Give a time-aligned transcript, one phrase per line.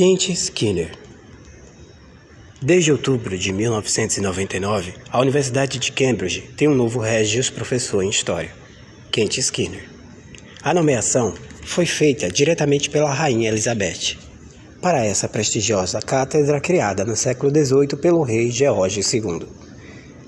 [0.00, 0.92] Kent Skinner
[2.62, 8.50] Desde outubro de 1999, a Universidade de Cambridge tem um novo Regius Professor em História,
[9.12, 9.90] Kent Skinner.
[10.62, 11.34] A nomeação
[11.66, 14.16] foi feita diretamente pela Rainha Elizabeth
[14.80, 19.46] para essa prestigiosa cátedra criada no século XVIII pelo rei George II.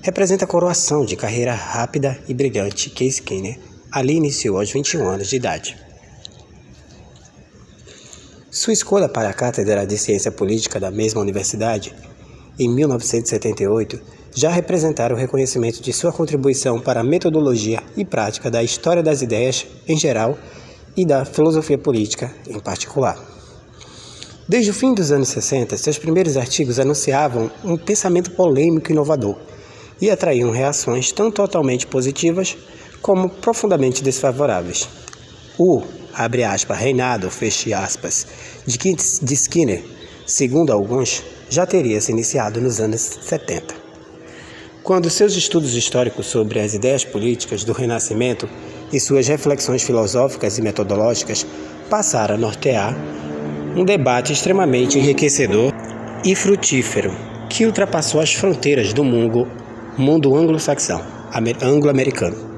[0.03, 3.59] Representa a coroação de carreira rápida e brilhante que Skinner
[3.91, 5.92] ali iniciou aos 21 anos de idade.
[8.55, 11.95] Sua escolha para a Cátedra de Ciência Política da mesma universidade,
[12.59, 13.99] em 1978,
[14.35, 19.23] já representara o reconhecimento de sua contribuição para a metodologia e prática da história das
[19.23, 20.37] ideias em geral
[20.95, 23.19] e da filosofia política em particular.
[24.47, 29.39] Desde o fim dos anos 60, seus primeiros artigos anunciavam um pensamento polêmico e inovador
[29.99, 32.55] e atraíam reações tanto totalmente positivas
[33.01, 34.87] como profundamente desfavoráveis.
[35.59, 38.27] O abre aspas, reinado, feche aspas,
[38.67, 39.83] de, Skinner,
[40.27, 43.75] segundo alguns, já teria se iniciado nos anos 70.
[44.83, 48.49] Quando seus estudos históricos sobre as ideias políticas do Renascimento
[48.93, 51.47] e suas reflexões filosóficas e metodológicas
[51.89, 52.97] passaram a nortear
[53.77, 55.73] um debate extremamente enriquecedor
[56.25, 57.15] e frutífero
[57.49, 59.47] que ultrapassou as fronteiras do mundo,
[59.97, 61.03] mundo anglo-saxão,
[61.63, 62.52] anglo-americano.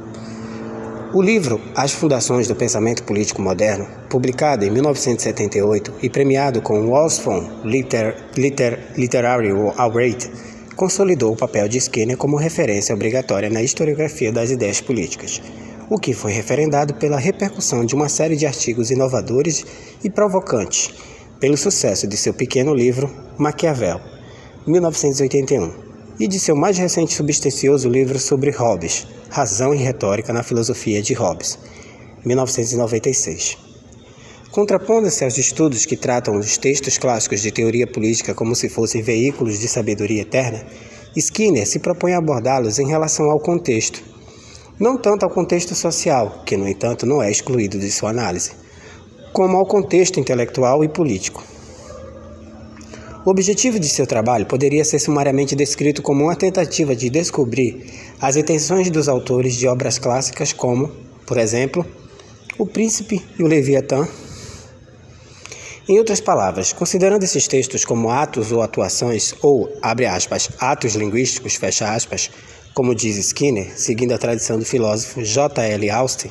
[1.15, 6.93] O livro As Fundações do Pensamento Político Moderno, publicado em 1978 e premiado com o
[6.93, 10.29] Osborne Liter, Liter, Literary Award,
[10.75, 15.41] consolidou o papel de Skinner como referência obrigatória na historiografia das ideias políticas,
[15.89, 19.65] o que foi referendado pela repercussão de uma série de artigos inovadores
[20.03, 20.93] e provocantes,
[21.39, 24.01] pelo sucesso de seu pequeno livro Maquiavel,
[24.67, 25.75] 1981
[26.19, 31.13] e de seu mais recente substancioso livro sobre Hobbes, Razão e Retórica na Filosofia de
[31.13, 31.59] Hobbes,
[32.25, 33.59] 1996.
[34.53, 39.59] Contrapondo-se aos estudos que tratam os textos clássicos de teoria política como se fossem veículos
[39.59, 40.65] de sabedoria eterna,
[41.17, 44.01] Skinner se propõe a abordá-los em relação ao contexto,
[44.79, 48.53] não tanto ao contexto social, que no entanto não é excluído de sua análise,
[49.33, 51.43] como ao contexto intelectual e político.
[53.27, 57.87] O objetivo de seu trabalho poderia ser sumariamente descrito como uma tentativa de descobrir
[58.21, 60.89] as intenções dos autores de obras clássicas como,
[61.27, 61.87] por exemplo,
[62.59, 64.07] O Príncipe e o Leviatã.
[65.89, 71.55] Em outras palavras, considerando esses textos como atos ou atuações, ou, abre aspas, atos linguísticos,
[71.55, 72.31] fecha aspas,
[72.75, 75.63] como diz Skinner, seguindo a tradição do filósofo J.
[75.63, 75.91] L.
[75.91, 76.31] Austin,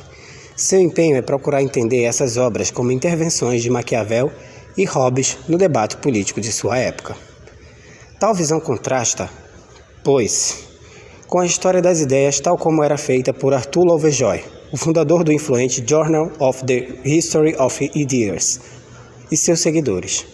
[0.56, 4.30] seu empenho é procurar entender essas obras como intervenções de Maquiavel
[4.76, 7.16] e Hobbes no debate político de sua época.
[8.18, 9.28] Tal visão contrasta,
[10.02, 10.64] pois,
[11.26, 15.32] com a história das ideias tal como era feita por Arthur Lovejoy, o fundador do
[15.32, 18.60] influente Journal of the History of Ideas,
[19.30, 20.26] e seus seguidores.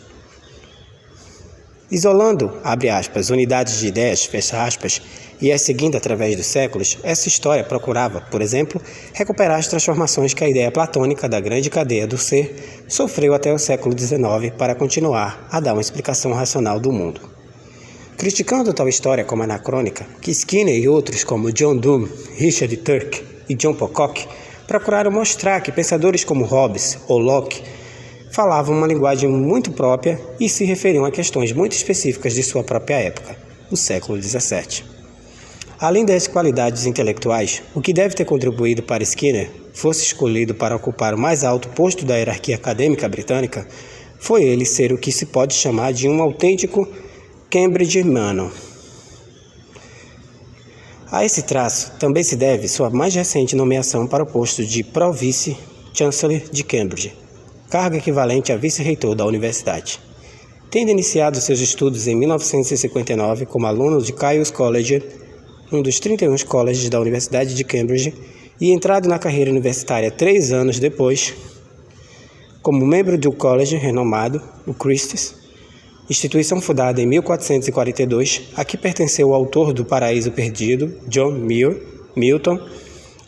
[1.91, 5.03] Isolando, abre aspas, unidades de ideias, fecha aspas,
[5.41, 8.81] e as seguindo através dos séculos, essa história procurava, por exemplo,
[9.13, 13.59] recuperar as transformações que a ideia platônica da grande cadeia do ser sofreu até o
[13.59, 17.21] século XIX para continuar a dar uma explicação racional do mundo.
[18.19, 22.07] Criticando tal história como anacrônica, que Skinner e outros como John Doom,
[22.37, 24.29] Richard Turk e John Pocock
[24.69, 27.63] procuraram mostrar que pensadores como Hobbes ou Locke
[28.31, 32.97] falavam uma linguagem muito própria e se referiam a questões muito específicas de sua própria
[32.97, 33.37] época,
[33.71, 35.00] o século XVII.
[35.81, 41.15] Além das qualidades intelectuais, o que deve ter contribuído para Skinner fosse escolhido para ocupar
[41.15, 43.67] o mais alto posto da hierarquia acadêmica britânica
[44.19, 46.87] foi ele ser o que se pode chamar de um autêntico
[47.51, 48.53] Cambridgeano.
[51.11, 56.43] A esse traço também se deve sua mais recente nomeação para o posto de Pro-Vice-Chancellor
[56.53, 57.17] de Cambridge,
[57.71, 59.99] cargo equivalente a vice-reitor da universidade.
[60.71, 65.03] Tendo iniciado seus estudos em 1959 como aluno de Caius College,
[65.73, 68.15] um dos 31 colleges da Universidade de Cambridge,
[68.61, 71.35] e entrado na carreira universitária três anos depois,
[72.63, 75.35] como membro do college renomado, o Christie's,
[76.11, 81.33] instituição fundada em 1442, a que pertenceu o autor do Paraíso Perdido, John
[82.15, 82.59] Milton,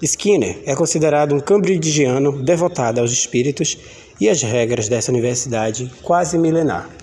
[0.02, 3.78] Skinner é considerado um cambridgiano devotado aos espíritos
[4.20, 7.01] e às regras dessa universidade quase milenar.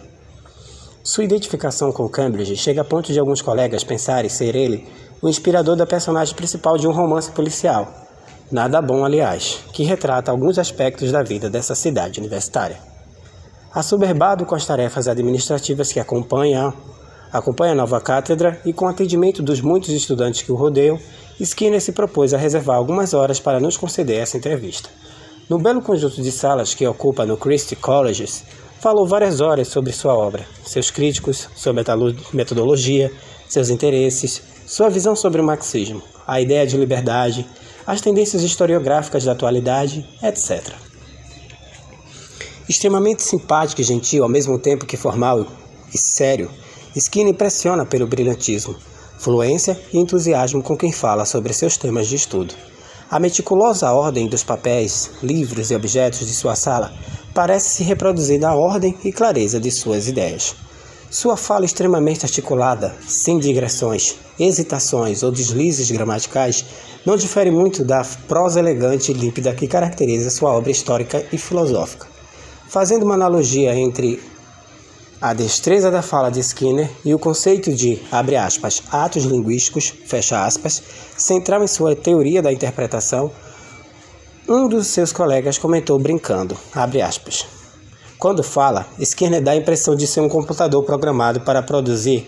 [1.01, 4.85] Sua identificação com Cambridge chega a ponto de alguns colegas pensarem ser ele
[5.21, 7.87] o inspirador da personagem principal de um romance policial.
[8.51, 12.77] Nada bom, aliás, que retrata alguns aspectos da vida dessa cidade universitária.
[13.73, 16.73] Assoberbado com as tarefas administrativas que acompanham,
[17.31, 20.99] acompanha a nova cátedra e com o atendimento dos muitos estudantes que o rodeiam,
[21.39, 24.89] Skinner se propôs a reservar algumas horas para nos conceder essa entrevista.
[25.49, 28.43] No belo conjunto de salas que ocupa no Christie Colleges,
[28.79, 31.73] Falou várias horas sobre sua obra, seus críticos, sua
[32.31, 33.11] metodologia,
[33.45, 37.45] seus interesses, sua visão sobre o marxismo, a ideia de liberdade,
[37.85, 40.73] as tendências historiográficas da atualidade, etc.
[42.69, 45.45] Extremamente simpático e gentil, ao mesmo tempo que formal
[45.93, 46.49] e sério,
[46.95, 48.77] Skinner impressiona pelo brilhantismo,
[49.17, 52.53] fluência e entusiasmo com quem fala sobre seus temas de estudo.
[53.11, 56.93] A meticulosa ordem dos papéis, livros e objetos de sua sala
[57.39, 60.53] parece se reproduzir na ordem e clareza de suas ideias.
[61.09, 66.65] Sua fala extremamente articulada, sem digressões, hesitações ou deslizes gramaticais,
[67.05, 72.07] não difere muito da prosa elegante e límpida que caracteriza sua obra histórica e filosófica.
[72.67, 74.21] Fazendo uma analogia entre
[75.21, 80.43] a destreza da fala de Skinner e o conceito de, abre aspas, atos linguísticos, fecha
[80.43, 80.83] aspas,
[81.15, 83.31] central em sua teoria da interpretação,
[84.49, 87.45] um dos seus colegas comentou brincando, aspas.
[88.17, 92.27] Quando fala, Skinner dá a impressão de ser um computador programado para produzir,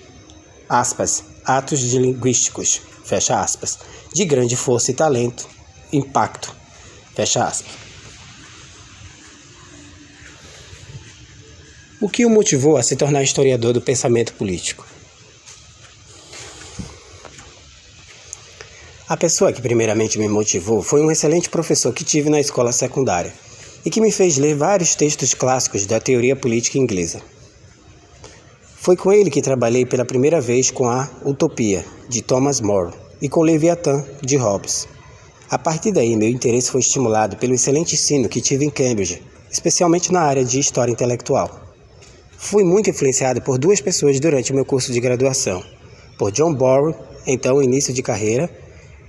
[0.69, 3.79] aspas, atos de linguísticos, fecha aspas,
[4.13, 5.47] de grande força e talento,
[5.91, 6.56] impacto,
[7.15, 7.73] fecha aspas.
[12.00, 14.90] O que o motivou a se tornar historiador do pensamento político?
[19.11, 23.33] A pessoa que primeiramente me motivou foi um excelente professor que tive na escola secundária
[23.83, 27.21] e que me fez ler vários textos clássicos da teoria política inglesa.
[28.77, 33.27] Foi com ele que trabalhei pela primeira vez com a Utopia, de Thomas More, e
[33.27, 34.87] com Leviathan, de Hobbes.
[35.49, 39.21] A partir daí, meu interesse foi estimulado pelo excelente ensino que tive em Cambridge,
[39.51, 41.61] especialmente na área de história intelectual.
[42.37, 45.61] Fui muito influenciado por duas pessoas durante o meu curso de graduação.
[46.17, 46.95] Por John Borrow,
[47.27, 48.49] então início de carreira,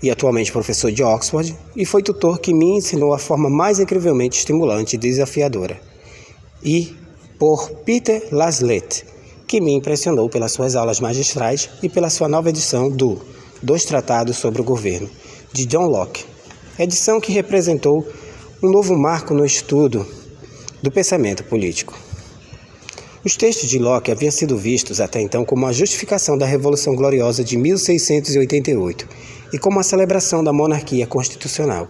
[0.02, 4.38] e atualmente professor de Oxford, e foi tutor que me ensinou a forma mais incrivelmente
[4.38, 5.80] estimulante e desafiadora.
[6.62, 6.94] E
[7.38, 9.04] por Peter Laslett,
[9.46, 13.20] que me impressionou pelas suas aulas magistrais e pela sua nova edição do
[13.62, 15.08] Dois Tratados sobre o Governo,
[15.52, 16.24] de John Locke.
[16.78, 18.06] Edição que representou
[18.62, 20.06] um novo marco no estudo
[20.82, 21.96] do pensamento político.
[23.24, 27.44] Os textos de Locke haviam sido vistos até então como a justificação da Revolução Gloriosa
[27.44, 29.06] de 1688
[29.52, 31.88] e como a celebração da monarquia constitucional.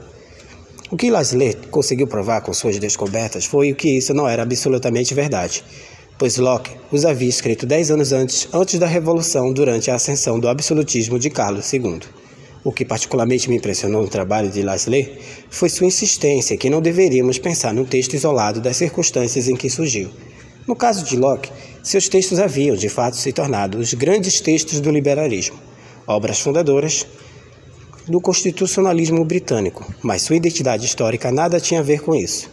[0.91, 5.65] O que Laslet conseguiu provar com suas descobertas foi que isso não era absolutamente verdade,
[6.19, 10.49] pois Locke os havia escrito dez anos antes, antes da Revolução, durante a ascensão do
[10.49, 12.01] absolutismo de Carlos II.
[12.65, 15.19] O que particularmente me impressionou no trabalho de Laslet
[15.51, 20.11] foi sua insistência que não deveríamos pensar num texto isolado das circunstâncias em que surgiu
[20.67, 21.51] no caso de Locke,
[21.83, 25.59] seus textos haviam, de fato, se tornado os grandes textos do liberalismo,
[26.07, 27.05] obras fundadoras
[28.09, 32.51] do constitucionalismo britânico, mas sua identidade histórica nada tinha a ver com isso.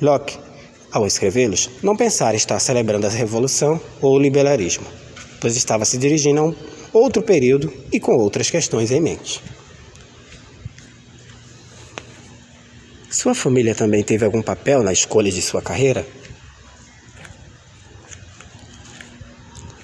[0.00, 0.38] Locke,
[0.90, 4.86] ao escrevê-los, não pensara estar celebrando a Revolução ou o liberalismo,
[5.40, 6.54] pois estava se dirigindo a um
[6.92, 9.42] outro período e com outras questões em mente.
[13.10, 16.06] Sua família também teve algum papel na escolha de sua carreira?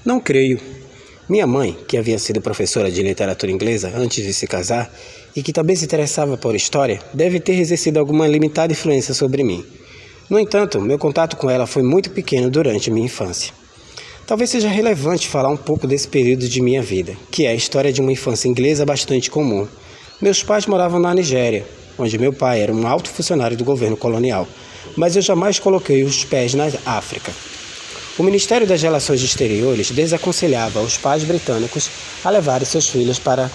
[0.04, 0.60] Não creio.
[1.26, 4.92] Minha mãe, que havia sido professora de literatura inglesa antes de se casar
[5.34, 9.64] e que também se interessava por história, deve ter exercido alguma limitada influência sobre mim.
[10.28, 13.54] No entanto, meu contato com ela foi muito pequeno durante minha infância.
[14.26, 17.90] Talvez seja relevante falar um pouco desse período de minha vida, que é a história
[17.90, 19.66] de uma infância inglesa bastante comum.
[20.20, 21.64] Meus pais moravam na Nigéria,
[21.98, 24.46] onde meu pai era um alto funcionário do governo colonial,
[24.94, 27.32] mas eu jamais coloquei os pés na África.
[28.16, 31.90] O Ministério das Relações Exteriores desaconselhava os pais britânicos
[32.24, 33.50] a levarem seus filhos para,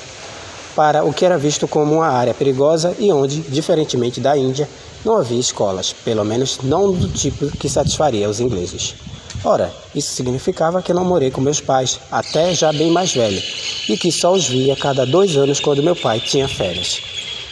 [0.75, 4.68] para o que era visto como uma área perigosa e onde, diferentemente da Índia,
[5.06, 8.96] não havia escolas, pelo menos não do tipo que satisfaria os ingleses.
[9.46, 13.42] Ora, isso significava que não morei com meus pais, até já bem mais velho,
[13.88, 17.01] e que só os via cada dois anos quando meu pai tinha férias.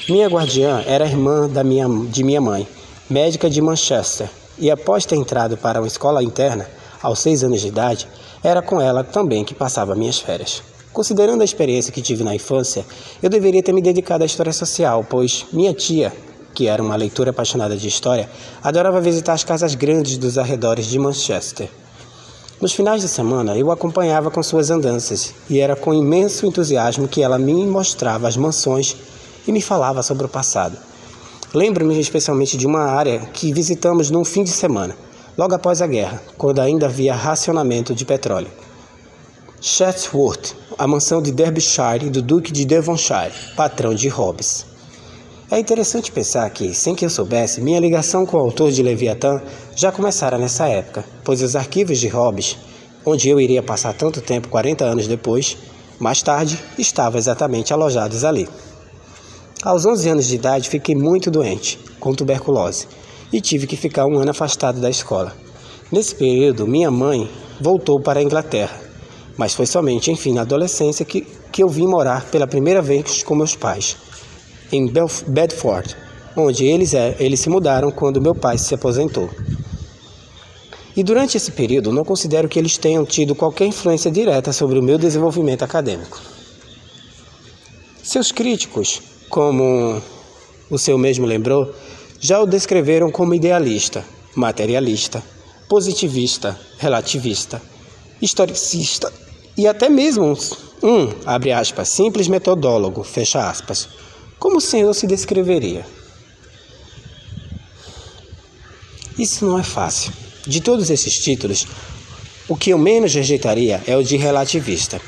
[0.09, 2.67] Minha guardiã era irmã da minha, de minha mãe,
[3.09, 6.67] médica de Manchester, e após ter entrado para uma escola interna,
[7.01, 8.07] aos seis anos de idade,
[8.43, 10.61] era com ela também que passava minhas férias.
[10.93, 12.85] Considerando a experiência que tive na infância,
[13.21, 16.11] eu deveria ter me dedicado à história social, pois minha tia,
[16.55, 18.29] que era uma leitora apaixonada de história,
[18.63, 21.69] adorava visitar as casas grandes dos arredores de Manchester.
[22.59, 27.21] Nos finais de semana, eu acompanhava com suas andanças e era com imenso entusiasmo que
[27.21, 28.95] ela me mostrava as mansões
[29.47, 30.75] e me falava sobre o passado.
[31.53, 34.95] Lembro-me especialmente de uma área que visitamos num fim de semana
[35.37, 38.49] logo após a guerra, quando ainda havia racionamento de petróleo.
[39.61, 44.65] Chatsworth, a mansão de Derbyshire do Duque de Devonshire, patrão de Hobbes.
[45.49, 49.41] É interessante pensar que, sem que eu soubesse, minha ligação com o autor de Leviatã
[49.75, 52.57] já começara nessa época, pois os arquivos de Hobbes,
[53.05, 55.57] onde eu iria passar tanto tempo 40 anos depois,
[55.99, 58.49] mais tarde, estavam exatamente alojados ali.
[59.63, 62.87] Aos 11 anos de idade, fiquei muito doente, com tuberculose,
[63.31, 65.35] e tive que ficar um ano afastado da escola.
[65.91, 67.29] Nesse período, minha mãe
[67.59, 68.79] voltou para a Inglaterra,
[69.37, 73.35] mas foi somente, enfim, na adolescência que, que eu vim morar pela primeira vez com
[73.35, 73.97] meus pais
[74.71, 74.91] em
[75.27, 75.95] Bedford,
[76.35, 79.29] onde eles, é, eles se mudaram quando meu pai se aposentou.
[80.95, 84.83] E durante esse período, não considero que eles tenham tido qualquer influência direta sobre o
[84.83, 86.19] meu desenvolvimento acadêmico.
[88.03, 90.01] Seus críticos, como
[90.69, 91.73] o seu mesmo lembrou,
[92.19, 94.03] já o descreveram como idealista,
[94.35, 95.23] materialista,
[95.67, 97.61] positivista, relativista,
[98.21, 99.11] historicista
[99.55, 100.37] e até mesmo
[100.81, 103.89] um, abre aspas, simples metodólogo, fecha aspas,
[104.39, 105.85] como o Senhor se descreveria?
[109.17, 110.13] Isso não é fácil.
[110.45, 111.65] De todos esses títulos,
[112.47, 115.01] o que eu menos rejeitaria é o de relativista,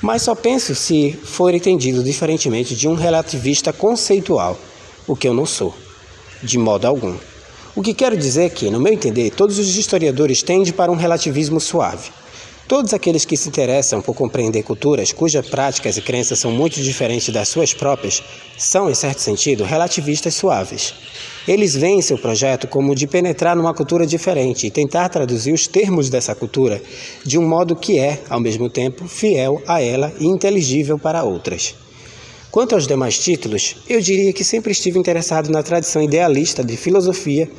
[0.00, 4.56] mas só penso se for entendido diferentemente de um relativista conceitual,
[5.06, 5.74] o que eu não sou,
[6.46, 7.16] de modo algum.
[7.74, 10.96] O que quero dizer é que, no meu entender, todos os historiadores tendem para um
[10.96, 12.10] relativismo suave.
[12.68, 17.32] Todos aqueles que se interessam por compreender culturas cujas práticas e crenças são muito diferentes
[17.32, 18.22] das suas próprias
[18.58, 20.94] são, em certo sentido, relativistas suaves.
[21.46, 26.08] Eles veem seu projeto como de penetrar numa cultura diferente e tentar traduzir os termos
[26.08, 26.82] dessa cultura
[27.24, 31.85] de um modo que é, ao mesmo tempo, fiel a ela e inteligível para outras.
[32.56, 37.50] Quanto aos demais títulos, eu diria que sempre estive interessado na tradição idealista de filosofia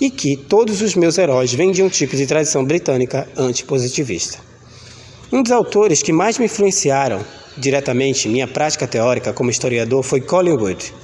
[0.00, 4.38] e que todos os meus heróis vêm de um tipo de tradição britânica antipositivista.
[5.32, 7.26] Um dos autores que mais me influenciaram
[7.58, 10.94] diretamente minha prática teórica como historiador foi Collingwood.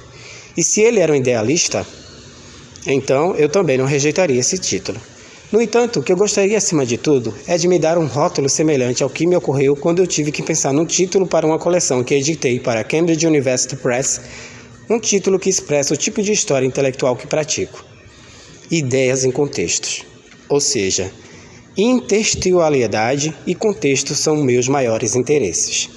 [0.55, 1.85] E se ele era um idealista,
[2.87, 5.01] então eu também não rejeitaria esse título.
[5.53, 8.49] No entanto, o que eu gostaria acima de tudo é de me dar um rótulo
[8.49, 12.03] semelhante ao que me ocorreu quando eu tive que pensar num título para uma coleção
[12.03, 14.19] que editei para a Cambridge University Press,
[14.89, 17.85] um título que expressa o tipo de história intelectual que pratico
[18.71, 20.03] ideias em contextos.
[20.49, 21.13] Ou seja,
[21.77, 25.87] intertextualidade e contexto são meus maiores interesses.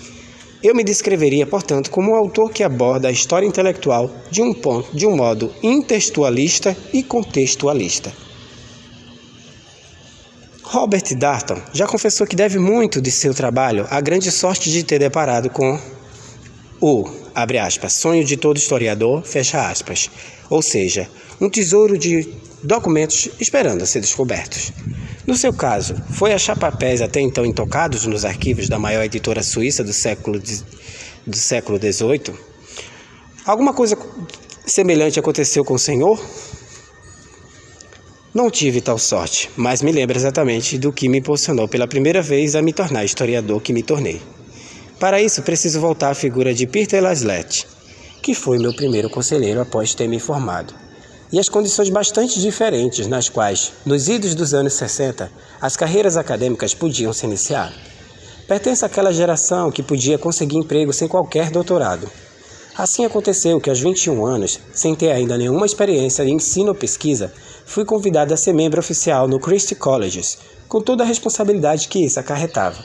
[0.63, 4.95] Eu me descreveria, portanto, como um autor que aborda a história intelectual de um ponto,
[4.95, 8.25] de um modo intertextualista e contextualista.
[10.68, 14.99] Robert Darton já confessou que deve muito de seu trabalho à grande sorte de ter
[14.99, 15.78] deparado com
[16.80, 20.11] o, abre aspas, sonho de todo historiador, fecha aspas,
[20.50, 21.08] ou seja,
[21.40, 22.28] um tesouro de
[22.64, 24.73] documentos esperando a ser descobertos.
[25.25, 29.85] No seu caso, foi achar papéis até então intocados nos arquivos da maior editora suíça
[29.85, 30.42] do século,
[31.25, 32.35] do século XVIII?
[33.46, 33.96] Alguma coisa
[34.66, 36.20] semelhante aconteceu com o senhor?
[38.37, 42.55] Não tive tal sorte, mas me lembro exatamente do que me impulsionou pela primeira vez
[42.55, 44.21] a me tornar historiador que me tornei.
[45.00, 47.66] Para isso, preciso voltar à figura de Peter Laslett,
[48.21, 50.75] que foi meu primeiro conselheiro após ter me formado
[51.33, 56.75] e as condições bastante diferentes nas quais, nos idos dos anos 60, as carreiras acadêmicas
[56.75, 57.73] podiam se iniciar.
[58.47, 62.07] Pertence àquela geração que podia conseguir emprego sem qualquer doutorado.
[62.76, 67.33] Assim aconteceu que aos 21 anos, sem ter ainda nenhuma experiência em ensino ou pesquisa,
[67.66, 72.18] fui convidado a ser membro oficial no Christie Colleges, com toda a responsabilidade que isso
[72.18, 72.82] acarretava.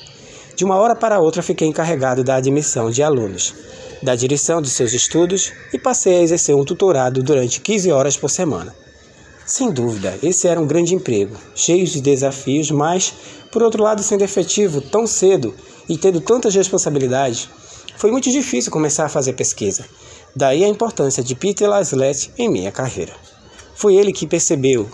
[0.55, 3.53] De uma hora para outra fiquei encarregado da admissão de alunos,
[4.01, 8.29] da direção de seus estudos e passei a exercer um tutorado durante 15 horas por
[8.29, 8.75] semana.
[9.45, 13.13] Sem dúvida, esse era um grande emprego, cheio de desafios, mas,
[13.51, 15.53] por outro lado, sendo efetivo tão cedo
[15.87, 17.49] e tendo tantas responsabilidades,
[17.97, 19.85] foi muito difícil começar a fazer pesquisa.
[20.35, 23.13] Daí a importância de Peter Laslett em minha carreira.
[23.81, 24.87] Foi ele que percebeu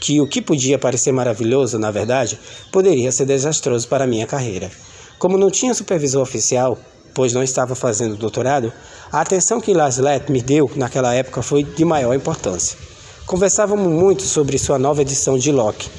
[0.00, 2.40] que o que podia parecer maravilhoso, na verdade,
[2.72, 4.70] poderia ser desastroso para minha carreira.
[5.18, 6.78] Como não tinha supervisor oficial,
[7.12, 8.72] pois não estava fazendo doutorado,
[9.12, 12.78] a atenção que Laslet me deu naquela época foi de maior importância.
[13.26, 15.90] Conversávamos muito sobre sua nova edição de Locke,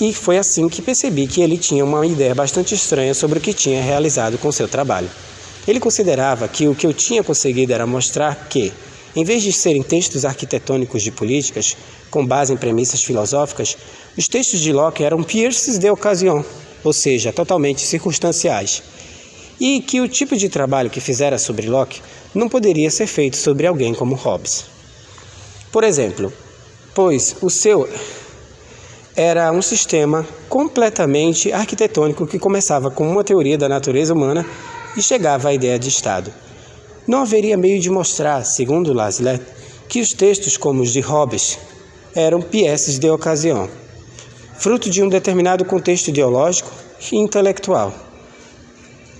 [0.00, 3.52] e foi assim que percebi que ele tinha uma ideia bastante estranha sobre o que
[3.52, 5.10] tinha realizado com seu trabalho.
[5.66, 8.72] Ele considerava que o que eu tinha conseguido era mostrar que,
[9.14, 11.76] em vez de serem textos arquitetônicos de políticas,
[12.10, 13.76] com base em premissas filosóficas,
[14.16, 16.44] os textos de Locke eram pierces de ocasião,
[16.82, 18.82] ou seja, totalmente circunstanciais
[19.60, 22.02] e que o tipo de trabalho que fizera sobre Locke
[22.34, 24.64] não poderia ser feito sobre alguém como Hobbes.
[25.70, 26.32] Por exemplo,
[26.92, 27.88] pois o seu
[29.14, 34.44] era um sistema completamente arquitetônico que começava com uma teoria da natureza humana
[34.96, 36.32] e chegava à ideia de Estado.
[37.06, 39.42] Não haveria meio de mostrar, segundo Laslet,
[39.88, 41.58] que os textos, como os de Hobbes,
[42.14, 43.68] eram pieces de ocasião,
[44.58, 46.70] fruto de um determinado contexto ideológico
[47.10, 47.92] e intelectual.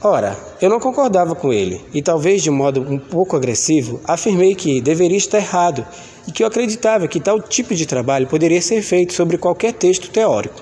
[0.00, 4.54] Ora, eu não concordava com ele e, talvez de um modo um pouco agressivo, afirmei
[4.54, 5.86] que deveria estar errado
[6.26, 10.10] e que eu acreditava que tal tipo de trabalho poderia ser feito sobre qualquer texto
[10.10, 10.60] teórico.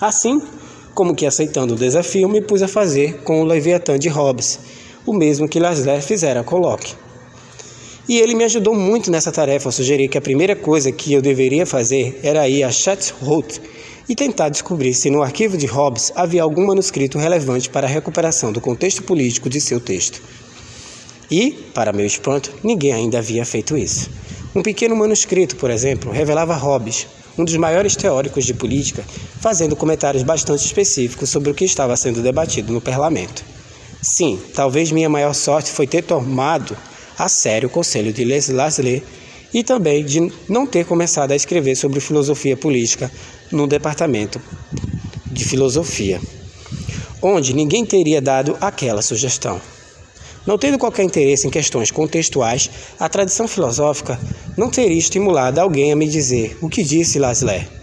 [0.00, 0.40] Assim,
[0.94, 4.58] como que aceitando o desafio, me pus a fazer com o Leviatã de Hobbes,
[5.10, 6.94] o mesmo que Laszlo fizera com Locke.
[8.08, 11.20] E ele me ajudou muito nessa tarefa ao sugerir que a primeira coisa que eu
[11.20, 13.60] deveria fazer era ir a Chatsworth
[14.08, 18.52] e tentar descobrir se no arquivo de Hobbes havia algum manuscrito relevante para a recuperação
[18.52, 20.22] do contexto político de seu texto.
[21.28, 24.10] E, para meu espanto, ninguém ainda havia feito isso.
[24.54, 29.04] Um pequeno manuscrito, por exemplo, revelava Hobbes, um dos maiores teóricos de política,
[29.40, 33.44] fazendo comentários bastante específicos sobre o que estava sendo debatido no parlamento.
[34.02, 36.76] Sim, talvez minha maior sorte foi ter tomado
[37.18, 39.02] a sério o conselho de Laszlo
[39.52, 43.10] e também de não ter começado a escrever sobre filosofia política
[43.52, 44.40] no departamento
[45.26, 46.20] de filosofia,
[47.20, 49.60] onde ninguém teria dado aquela sugestão.
[50.46, 54.18] Não tendo qualquer interesse em questões contextuais, a tradição filosófica
[54.56, 57.79] não teria estimulado alguém a me dizer o que disse Laszlo.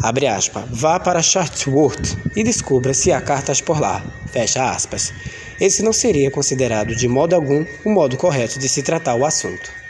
[0.00, 4.02] Abre aspas, vá para Chatsworth e descubra se há cartas por lá.
[4.32, 5.12] Fecha aspas.
[5.60, 9.82] Esse não seria considerado de modo algum o modo correto de se tratar o assunto.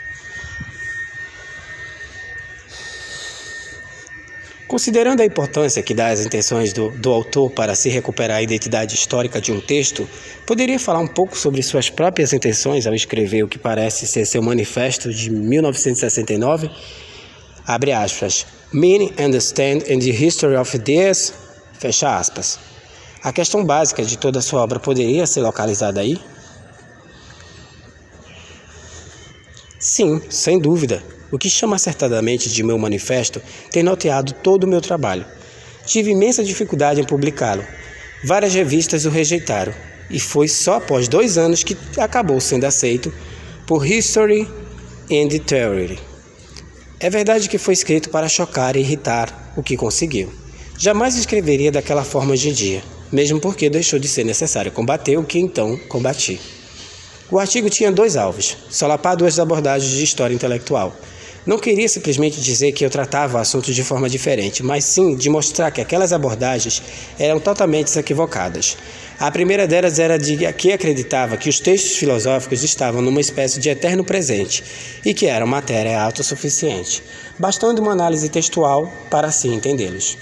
[4.67, 8.95] Considerando a importância que dá às intenções do, do, autor para se recuperar a identidade
[8.95, 10.09] histórica de um texto,
[10.47, 14.41] poderia falar um pouco sobre suas próprias intenções ao escrever o que parece ser seu
[14.41, 16.71] manifesto de 1969?
[17.67, 18.47] Abre aspas.
[18.73, 21.31] Meaning, understand and the history of ideas.
[21.79, 22.57] Fecha aspas.
[23.23, 26.19] A questão básica de toda a sua obra poderia ser localizada aí?
[29.79, 31.03] Sim, sem dúvida.
[31.31, 35.25] O que chama acertadamente de meu manifesto tem noteado todo o meu trabalho.
[35.85, 37.65] Tive imensa dificuldade em publicá-lo.
[38.25, 39.73] Várias revistas o rejeitaram,
[40.09, 43.13] e foi só após dois anos que acabou sendo aceito
[43.67, 44.47] por History
[45.11, 46.12] and Theory.
[47.03, 50.31] É verdade que foi escrito para chocar e irritar, o que conseguiu.
[50.77, 55.23] Jamais escreveria daquela forma hoje em dia, mesmo porque deixou de ser necessário combater o
[55.25, 56.39] que então combati.
[57.29, 60.95] O artigo tinha dois alvos: solapar duas abordagens de história intelectual
[61.45, 65.71] não queria simplesmente dizer que eu tratava assuntos de forma diferente, mas sim de mostrar
[65.71, 66.81] que aquelas abordagens
[67.19, 68.77] eram totalmente equivocadas.
[69.19, 73.69] A primeira delas era de que acreditava que os textos filosóficos estavam numa espécie de
[73.69, 74.63] eterno presente
[75.05, 77.03] e que eram matéria autossuficiente,
[77.37, 80.17] bastando uma análise textual para assim entendê-los.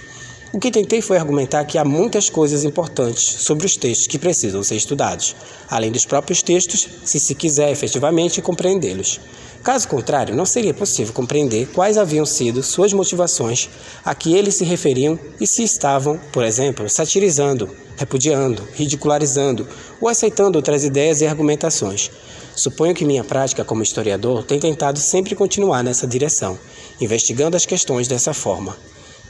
[0.53, 4.61] O que tentei foi argumentar que há muitas coisas importantes sobre os textos que precisam
[4.61, 5.33] ser estudados,
[5.69, 9.21] além dos próprios textos, se se quiser efetivamente compreendê-los.
[9.63, 13.69] Caso contrário, não seria possível compreender quais haviam sido suas motivações
[14.03, 19.65] a que eles se referiam e se estavam, por exemplo, satirizando, repudiando, ridicularizando
[20.01, 22.11] ou aceitando outras ideias e argumentações.
[22.53, 26.59] Suponho que minha prática como historiador tem tentado sempre continuar nessa direção,
[26.99, 28.75] investigando as questões dessa forma.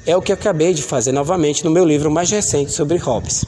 [0.05, 3.45] É o que acabei de fazer novamente no meu livro mais recente sobre Hobbes.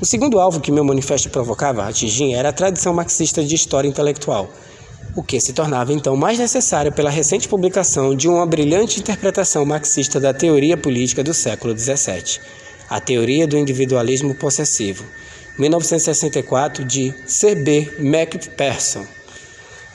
[0.00, 4.48] O segundo alvo que meu manifesto provocava atingir era a tradição marxista de história intelectual
[5.18, 10.20] o que se tornava então mais necessário pela recente publicação de uma brilhante interpretação marxista
[10.20, 12.38] da teoria política do século XVII,
[12.88, 15.04] a teoria do individualismo possessivo,
[15.58, 17.94] 1964, de C.B.
[17.98, 19.04] McPherson.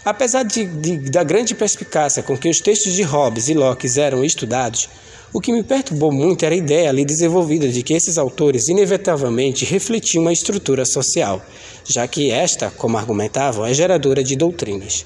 [0.04, 4.26] Apesar de, de, da grande perspicácia com que os textos de Hobbes e Locke eram
[4.26, 4.90] estudados,
[5.34, 9.66] o que me perturbou muito era a ideia ali desenvolvida de que esses autores inevitavelmente
[9.66, 11.44] refletiam uma estrutura social,
[11.84, 15.06] já que esta, como argumentavam, é geradora de doutrinas.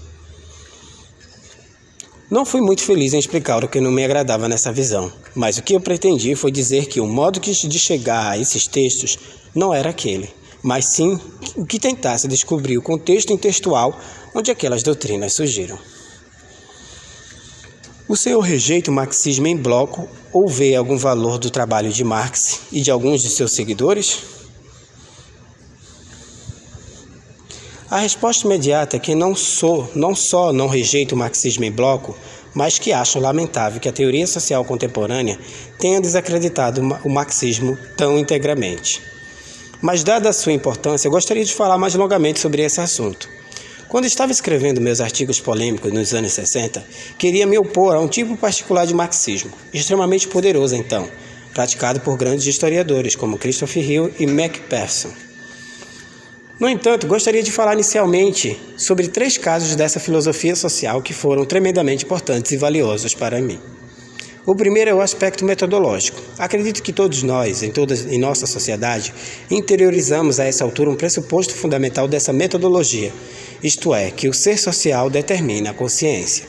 [2.30, 5.64] Não fui muito feliz em explicar o que não me agradava nessa visão, mas o
[5.64, 9.18] que eu pretendi foi dizer que o modo de chegar a esses textos
[9.56, 10.30] não era aquele,
[10.62, 11.18] mas sim
[11.56, 13.98] o que tentasse descobrir o contexto intextual
[14.36, 15.80] onde aquelas doutrinas surgiram.
[18.10, 22.62] O senhor rejeita o marxismo em bloco ou vê algum valor do trabalho de Marx
[22.72, 24.20] e de alguns de seus seguidores?
[27.90, 32.18] A resposta imediata é que não sou, não só não rejeito o marxismo em bloco,
[32.54, 35.38] mas que acho lamentável que a teoria social contemporânea
[35.78, 39.02] tenha desacreditado o marxismo tão integramente.
[39.82, 43.28] Mas dada a sua importância, gostaria de falar mais longamente sobre esse assunto.
[43.90, 46.84] Quando estava escrevendo meus artigos polêmicos nos anos 60,
[47.18, 51.10] queria me opor a um tipo particular de marxismo, extremamente poderoso então,
[51.54, 55.10] praticado por grandes historiadores como Christopher Hill e Macpherson.
[56.60, 62.04] No entanto, gostaria de falar inicialmente sobre três casos dessa filosofia social que foram tremendamente
[62.04, 63.60] importantes e valiosos para mim.
[64.48, 66.22] O primeiro é o aspecto metodológico.
[66.38, 69.14] Acredito que todos nós, em, todas, em nossa sociedade,
[69.52, 73.12] interiorizamos a essa altura um pressuposto fundamental dessa metodologia,
[73.62, 76.46] isto é, que o ser social determina a consciência.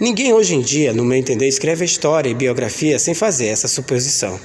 [0.00, 4.40] Ninguém hoje em dia, no meu entender, escreve história e biografia sem fazer essa suposição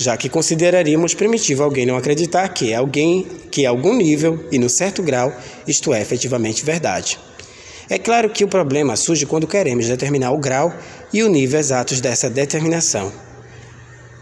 [0.00, 4.68] já que consideraríamos primitivo alguém não acreditar que é alguém que algum nível e no
[4.68, 7.18] certo grau isto é efetivamente verdade.
[7.90, 10.74] É claro que o problema surge quando queremos determinar o grau
[11.10, 13.10] e o nível exatos dessa determinação.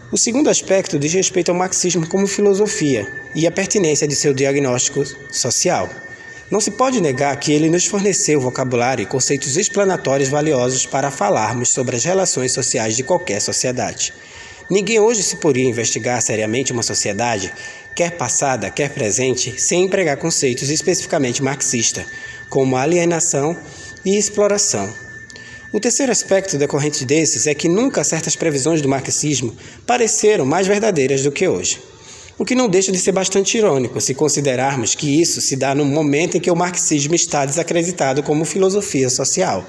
[0.09, 5.03] O segundo aspecto diz respeito ao marxismo como filosofia e a pertinência de seu diagnóstico
[5.29, 5.89] social.
[6.49, 11.67] Não se pode negar que ele nos forneceu vocabulário e conceitos explanatórios valiosos para falarmos
[11.67, 14.13] sobre as relações sociais de qualquer sociedade.
[14.69, 17.53] Ninguém hoje se poderia investigar seriamente uma sociedade,
[17.97, 22.05] quer passada, quer presente, sem empregar conceitos especificamente marxistas,
[22.47, 23.57] como alienação
[24.05, 24.87] e exploração.
[25.73, 29.57] O terceiro aspecto decorrente desses é que nunca certas previsões do marxismo
[29.87, 31.81] pareceram mais verdadeiras do que hoje.
[32.37, 35.83] O que não deixa de ser bastante irônico se considerarmos que isso se dá no
[35.83, 39.65] momento em que o marxismo está desacreditado como filosofia social.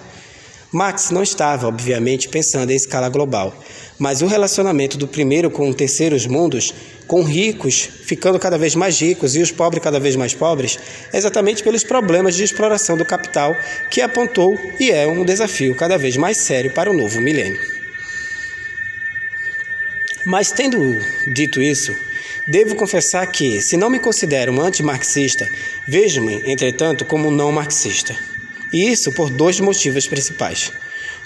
[0.70, 3.54] Marx não estava, obviamente, pensando em escala global,
[3.98, 6.72] mas o relacionamento do primeiro com os terceiros mundos,
[7.06, 10.78] com ricos ficando cada vez mais ricos e os pobres cada vez mais pobres,
[11.12, 13.56] é exatamente pelos problemas de exploração do capital
[13.90, 17.60] que apontou e é um desafio cada vez mais sério para o novo milênio.
[20.24, 21.94] Mas tendo dito isso,
[22.46, 25.48] devo confessar que, se não me considero um antimarxista,
[25.86, 28.14] vejo-me, entretanto, como um não marxista.
[28.72, 30.70] E isso por dois motivos principais.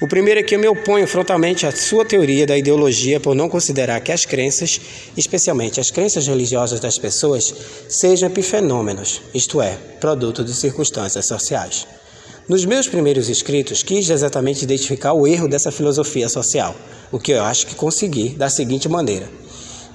[0.03, 3.49] O primeiro é que eu me oponho frontalmente à sua teoria da ideologia por não
[3.49, 4.81] considerar que as crenças,
[5.17, 7.55] especialmente as crenças religiosas das pessoas,
[7.89, 11.87] sejam epifenômenos, isto é, produto de circunstâncias sociais.
[12.49, 16.75] Nos meus primeiros escritos, quis exatamente identificar o erro dessa filosofia social,
[17.13, 19.31] o que eu acho que consegui da seguinte maneira.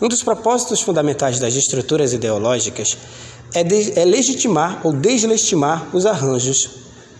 [0.01, 2.97] Um dos propósitos fundamentais das estruturas ideológicas
[3.53, 6.69] é, de, é legitimar ou deslegitimar os arranjos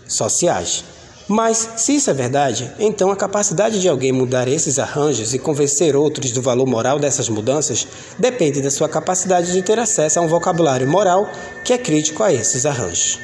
[0.08, 0.86] sociais.
[1.28, 5.94] Mas, se isso é verdade, então a capacidade de alguém mudar esses arranjos e convencer
[5.94, 7.86] outros do valor moral dessas mudanças
[8.18, 11.30] depende da sua capacidade de ter acesso a um vocabulário moral
[11.66, 13.20] que é crítico a esses arranjos.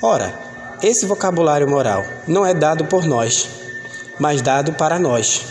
[0.00, 0.32] Ora,
[0.80, 3.48] esse vocabulário moral não é dado por nós,
[4.20, 5.42] mas dado para nós.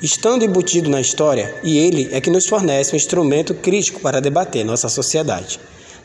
[0.00, 4.64] Estando embutido na história, e ele é que nos fornece um instrumento crítico para debater
[4.64, 5.58] nossa sociedade.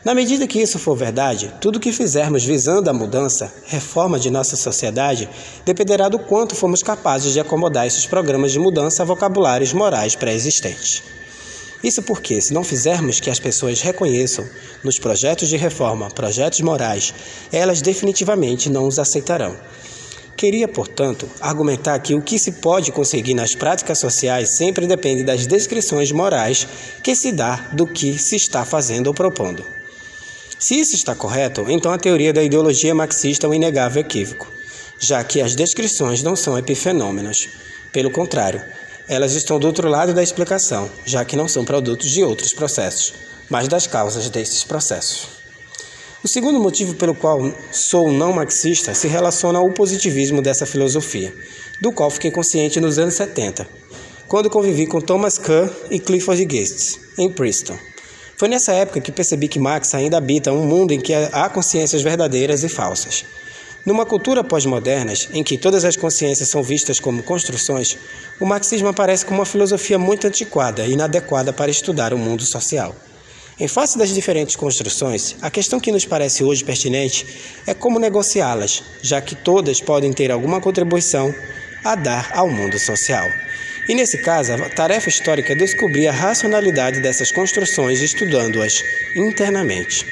[0.04, 4.30] Na medida que isso for verdade, tudo o que fizermos visando a mudança, reforma de
[4.30, 5.28] nossa sociedade,
[5.64, 11.04] dependerá do quanto fomos capazes de acomodar esses programas de mudança a vocabulários morais pré-existentes.
[11.84, 14.44] Isso porque, se não fizermos que as pessoas reconheçam
[14.82, 17.14] nos projetos de reforma projetos morais,
[17.52, 19.56] elas definitivamente não os aceitarão.
[20.36, 25.46] Queria, portanto, argumentar que o que se pode conseguir nas práticas sociais sempre depende das
[25.46, 26.66] descrições morais
[27.04, 29.64] que se dá do que se está fazendo ou propondo.
[30.62, 34.46] Se isso está correto, então a teoria da ideologia marxista é um inegável equívoco,
[34.96, 37.48] já que as descrições não são epifenômenos.
[37.90, 38.62] Pelo contrário,
[39.08, 43.12] elas estão do outro lado da explicação, já que não são produtos de outros processos,
[43.50, 45.26] mas das causas desses processos.
[46.22, 47.40] O segundo motivo pelo qual
[47.72, 51.34] sou não marxista se relaciona ao positivismo dessa filosofia,
[51.80, 53.68] do qual fiquei consciente nos anos 70,
[54.28, 57.91] quando convivi com Thomas Kuhn e Clifford Geertz, em Princeton.
[58.42, 62.02] Foi nessa época que percebi que Marx ainda habita um mundo em que há consciências
[62.02, 63.24] verdadeiras e falsas.
[63.86, 67.96] Numa cultura pós-moderna, em que todas as consciências são vistas como construções,
[68.40, 72.96] o marxismo aparece como uma filosofia muito antiquada e inadequada para estudar o mundo social.
[73.60, 77.24] Em face das diferentes construções, a questão que nos parece hoje pertinente
[77.64, 81.32] é como negociá-las, já que todas podem ter alguma contribuição
[81.84, 83.28] a dar ao mundo social.
[83.88, 88.84] E nesse caso, a tarefa histórica é descobrir a racionalidade dessas construções estudando-as
[89.16, 90.06] internamente.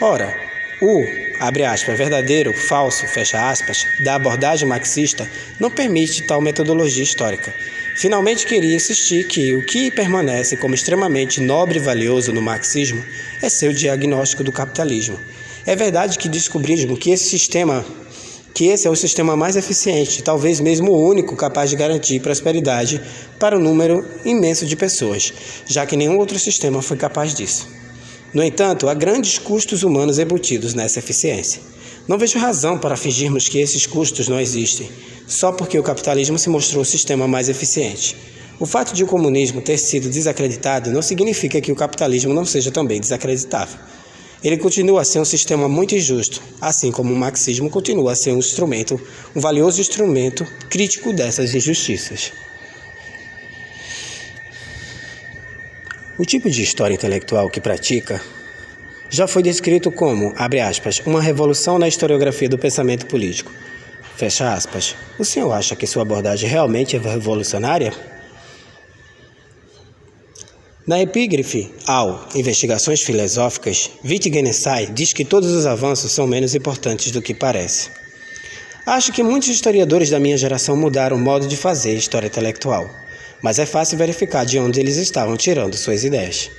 [0.00, 0.36] Ora,
[0.80, 1.06] o,
[1.40, 5.26] abre aspas, verdadeiro, falso, fecha aspas, da abordagem marxista
[5.58, 7.54] não permite tal metodologia histórica.
[7.96, 13.02] Finalmente queria insistir que o que permanece como extremamente nobre e valioso no marxismo
[13.40, 15.18] é seu diagnóstico do capitalismo.
[15.64, 17.84] É verdade que descobrimos que esse sistema
[18.56, 23.02] que esse é o sistema mais eficiente, talvez mesmo o único capaz de garantir prosperidade
[23.38, 25.30] para um número imenso de pessoas,
[25.66, 27.68] já que nenhum outro sistema foi capaz disso.
[28.32, 31.60] No entanto, há grandes custos humanos embutidos nessa eficiência.
[32.08, 34.88] Não vejo razão para fingirmos que esses custos não existem,
[35.26, 38.16] só porque o capitalismo se mostrou o sistema mais eficiente.
[38.58, 42.70] O fato de o comunismo ter sido desacreditado não significa que o capitalismo não seja
[42.70, 43.78] também desacreditável.
[44.44, 48.32] Ele continua a ser um sistema muito injusto, assim como o marxismo continua a ser
[48.32, 49.00] um instrumento,
[49.34, 52.32] um valioso instrumento crítico dessas injustiças.
[56.18, 58.22] O tipo de história intelectual que pratica
[59.08, 63.52] já foi descrito como, abre aspas, uma revolução na historiografia do pensamento político.
[64.16, 64.96] Fecha aspas.
[65.18, 67.92] O senhor acha que sua abordagem realmente é revolucionária?
[70.86, 77.20] Na epígrafe ao Investigações Filosóficas, Wittgenstein diz que todos os avanços são menos importantes do
[77.20, 77.90] que parece.
[78.86, 82.88] Acho que muitos historiadores da minha geração mudaram o modo de fazer história intelectual
[83.42, 86.50] mas é fácil verificar de onde eles estavam tirando suas ideias.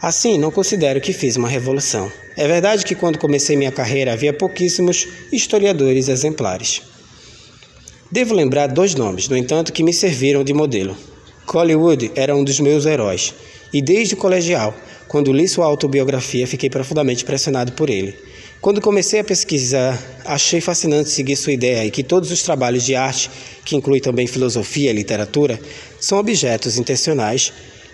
[0.00, 2.12] Assim, não considero que fiz uma revolução.
[2.36, 6.82] É verdade que quando comecei minha carreira havia pouquíssimos historiadores exemplares.
[8.12, 10.96] Devo lembrar dois nomes, no entanto, que me serviram de modelo.
[11.46, 13.34] Collingwood era um dos meus heróis,
[13.76, 14.74] e desde o colegial,
[15.06, 18.16] quando li sua autobiografia, fiquei profundamente impressionado por ele.
[18.58, 22.94] Quando comecei a pesquisar, achei fascinante seguir sua ideia e que todos os trabalhos de
[22.94, 23.30] arte,
[23.66, 25.60] que inclui também filosofia e literatura,
[26.00, 27.52] são objetos intencionais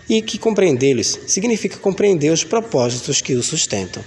[0.09, 4.05] e que compreendê-los significa compreender os propósitos que o sustentam.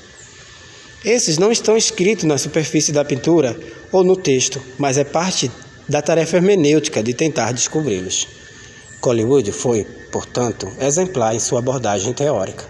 [1.03, 3.59] Esses não estão escritos na superfície da pintura
[3.91, 5.51] ou no texto, mas é parte
[5.89, 8.29] da tarefa hermenêutica de tentar descobri-los.
[9.01, 12.63] Collingwood foi, portanto, exemplar em sua abordagem teórica.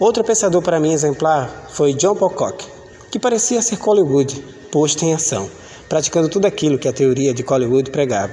[0.00, 2.64] Outro pensador para mim exemplar foi John Pocock,
[3.10, 5.50] que parecia ser Collingwood posto em ação,
[5.90, 8.32] praticando tudo aquilo que a teoria de Collingwood pregava.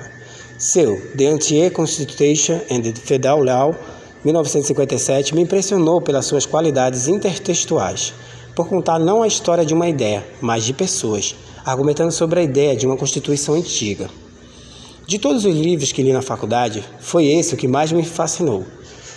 [0.57, 3.75] Seu The Anti-Constitution and the Federal Law,
[4.23, 8.13] 1957, me impressionou pelas suas qualidades intertextuais,
[8.55, 12.77] por contar não a história de uma ideia, mas de pessoas, argumentando sobre a ideia
[12.77, 14.09] de uma Constituição antiga.
[15.05, 18.65] De todos os livros que li na faculdade, foi esse o que mais me fascinou.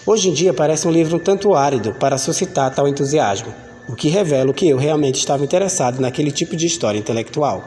[0.05, 3.55] Hoje em dia parece um livro um tanto árido para suscitar tal entusiasmo,
[3.89, 7.65] o que revela que eu realmente estava interessado naquele tipo de história intelectual.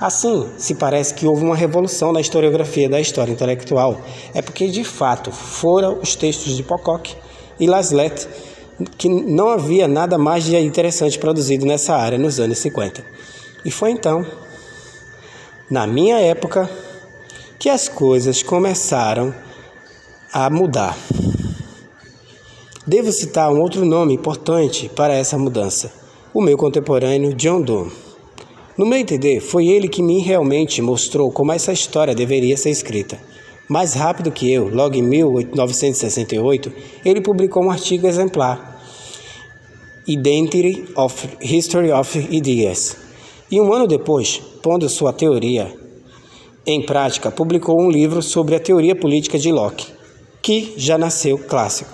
[0.00, 4.00] Assim, se parece que houve uma revolução na historiografia da história intelectual,
[4.34, 7.14] é porque de fato foram os textos de Pocock
[7.60, 8.26] e Laslet
[8.98, 13.04] que não havia nada mais de interessante produzido nessa área nos anos 50.
[13.64, 14.26] E foi então,
[15.70, 16.68] na minha época,
[17.64, 19.34] que as coisas começaram
[20.30, 20.94] a mudar.
[22.86, 25.90] Devo citar um outro nome importante para essa mudança:
[26.34, 27.90] o meu contemporâneo John Donne.
[28.76, 33.18] No meu entender, foi ele que me realmente mostrou como essa história deveria ser escrita.
[33.66, 36.70] Mais rápido que eu, logo em 1968,
[37.02, 38.78] ele publicou um artigo exemplar,
[40.06, 42.94] Identity of History of Ideas.
[43.50, 45.82] E um ano depois, pondo sua teoria
[46.66, 49.86] em prática, publicou um livro sobre a teoria política de Locke,
[50.40, 51.92] que já nasceu clássico.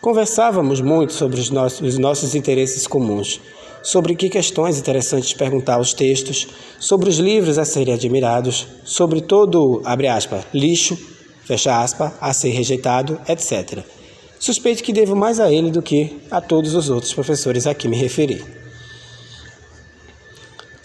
[0.00, 3.40] Conversávamos muito sobre os nossos, os nossos interesses comuns,
[3.82, 9.80] sobre que questões interessantes perguntar aos textos, sobre os livros a serem admirados, sobre todo,
[9.84, 10.98] abre aspas, lixo,
[11.44, 13.84] fecha aspas, a ser rejeitado, etc.
[14.38, 17.88] Suspeito que devo mais a ele do que a todos os outros professores a que
[17.88, 18.65] me referi.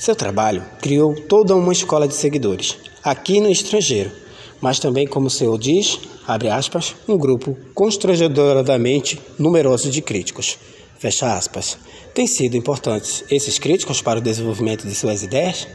[0.02, 4.12] Seu trabalho criou toda uma escola de seguidores, aqui no estrangeiro,
[4.60, 10.58] mas também, como o senhor diz, abre aspas, um grupo constrangedoramente numeroso de críticos,
[10.98, 11.78] fecha aspas.
[12.16, 15.68] Têm sido importantes esses críticos para o desenvolvimento de suas ideias?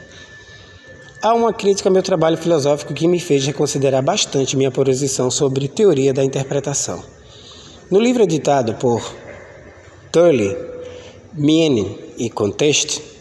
[1.23, 5.69] Há uma crítica ao meu trabalho filosófico que me fez reconsiderar bastante minha posição sobre
[5.69, 7.01] teoria da interpretação.
[7.89, 9.09] No livro editado por
[10.11, 10.57] Turley,
[11.33, 13.15] Meaning e Contest,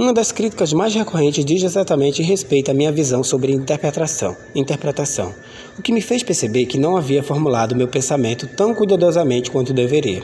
[0.00, 5.34] uma das críticas mais recorrentes diz exatamente respeito à minha visão sobre interpretação, interpretação,
[5.78, 10.22] o que me fez perceber que não havia formulado meu pensamento tão cuidadosamente quanto deveria.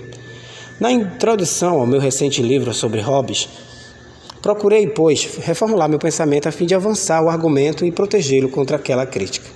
[0.80, 3.50] Na introdução ao meu recente livro sobre hobbies,
[4.40, 9.04] procurei, pois, reformular meu pensamento a fim de avançar o argumento e protegê-lo contra aquela
[9.04, 9.46] crítica.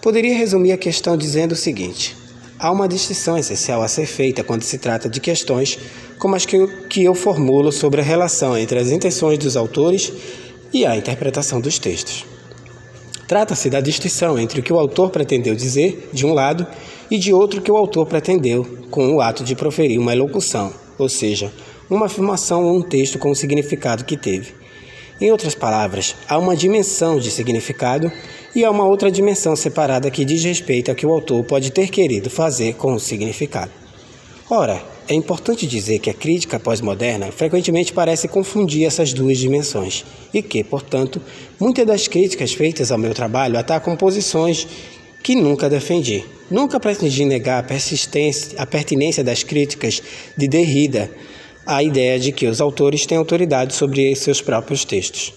[0.00, 2.16] Poderia resumir a questão dizendo o seguinte:
[2.58, 5.78] há uma distinção essencial a ser feita quando se trata de questões
[6.18, 10.12] como as que eu, que eu formulo sobre a relação entre as intenções dos autores
[10.72, 12.24] e a interpretação dos textos.
[13.26, 16.66] Trata-se da distinção entre o que o autor pretendeu dizer, de um lado,
[17.10, 21.08] e de outro que o autor pretendeu com o ato de proferir uma elocução, ou
[21.08, 21.52] seja,
[21.88, 24.54] uma afirmação ou um texto com o significado que teve.
[25.20, 28.10] Em outras palavras, há uma dimensão de significado
[28.58, 31.90] e há uma outra dimensão separada que diz respeito ao que o autor pode ter
[31.90, 33.70] querido fazer com o significado.
[34.50, 40.42] Ora, é importante dizer que a crítica pós-moderna frequentemente parece confundir essas duas dimensões e
[40.42, 41.22] que, portanto,
[41.60, 44.66] muitas das críticas feitas ao meu trabalho atacam posições
[45.22, 46.24] que nunca defendi.
[46.50, 50.02] Nunca pretendi negar a, persistência, a pertinência das críticas
[50.36, 51.08] de Derrida
[51.64, 55.32] à ideia de que os autores têm autoridade sobre seus próprios textos.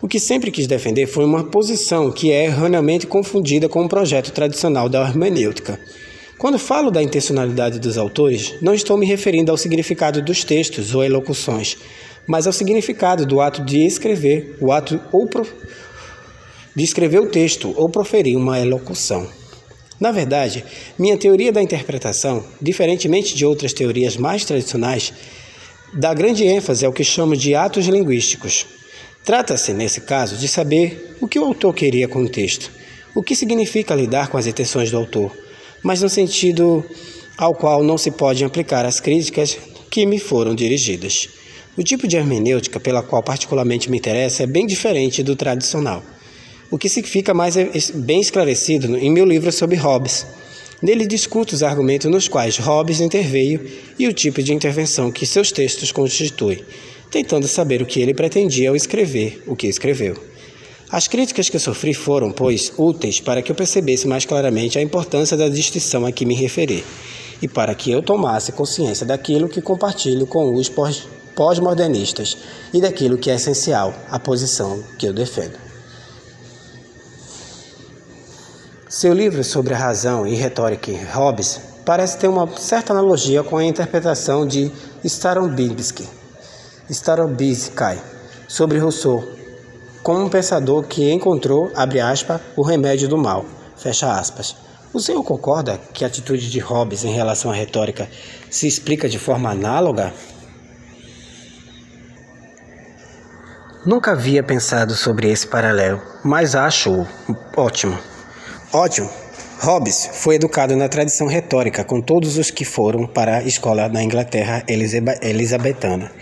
[0.00, 4.30] O que sempre quis defender foi uma posição que é erroneamente confundida com o projeto
[4.30, 5.80] tradicional da hermenêutica.
[6.38, 11.02] Quando falo da intencionalidade dos autores, não estou me referindo ao significado dos textos ou
[11.02, 11.76] elocuções,
[12.28, 15.28] mas ao significado do ato de escrever, o ato ou
[16.76, 19.26] de escrever o texto ou proferir uma elocução.
[19.98, 20.64] Na verdade,
[20.96, 25.12] minha teoria da interpretação, diferentemente de outras teorias mais tradicionais,
[25.92, 28.77] dá grande ênfase ao que chamo de atos linguísticos.
[29.24, 32.70] Trata-se, nesse caso, de saber o que o autor queria com o texto,
[33.14, 35.36] o que significa lidar com as intenções do autor,
[35.82, 36.84] mas no sentido
[37.36, 39.56] ao qual não se pode aplicar as críticas
[39.90, 41.28] que me foram dirigidas.
[41.76, 46.02] O tipo de hermenêutica pela qual particularmente me interessa é bem diferente do tradicional,
[46.70, 47.54] o que fica mais
[47.94, 50.26] bem esclarecido em meu livro sobre Hobbes.
[50.82, 53.64] Nele discuto os argumentos nos quais Hobbes interveio
[53.98, 56.64] e o tipo de intervenção que seus textos constituem,
[57.10, 60.16] tentando saber o que ele pretendia ao escrever o que escreveu.
[60.90, 65.36] As críticas que sofri foram, pois, úteis para que eu percebesse mais claramente a importância
[65.36, 66.82] da distinção a que me referi
[67.42, 70.70] e para que eu tomasse consciência daquilo que compartilho com os
[71.34, 72.38] pós-modernistas
[72.72, 75.58] e daquilo que é essencial, a posição que eu defendo.
[78.88, 83.64] Seu livro sobre a razão e retórica Hobbes parece ter uma certa analogia com a
[83.64, 84.72] interpretação de
[85.04, 86.08] Starobinsky,
[86.90, 87.98] Starobinsky
[88.46, 89.22] sobre Rousseau,
[90.02, 93.44] como um pensador que encontrou, abre aspas, o remédio do mal,
[93.76, 94.56] fecha aspas.
[94.92, 98.08] O senhor concorda que a atitude de Hobbes em relação à retórica
[98.50, 100.12] se explica de forma análoga
[103.86, 107.06] Nunca havia pensado sobre esse paralelo, mas acho
[107.56, 107.98] ótimo.
[108.70, 109.08] Ótimo.
[109.60, 114.02] Hobbes foi educado na tradição retórica com todos os que foram para a escola na
[114.02, 116.12] Inglaterra elisabetana.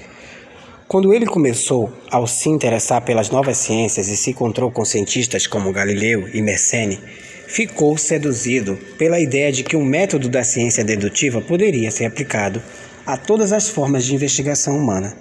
[0.89, 5.73] Quando ele começou ao se interessar pelas novas ciências e se encontrou com cientistas como
[5.73, 7.01] Galileu e Mersenne,
[7.47, 12.63] ficou seduzido pela ideia de que um método da ciência dedutiva poderia ser aplicado
[13.05, 15.17] a todas as formas de investigação humana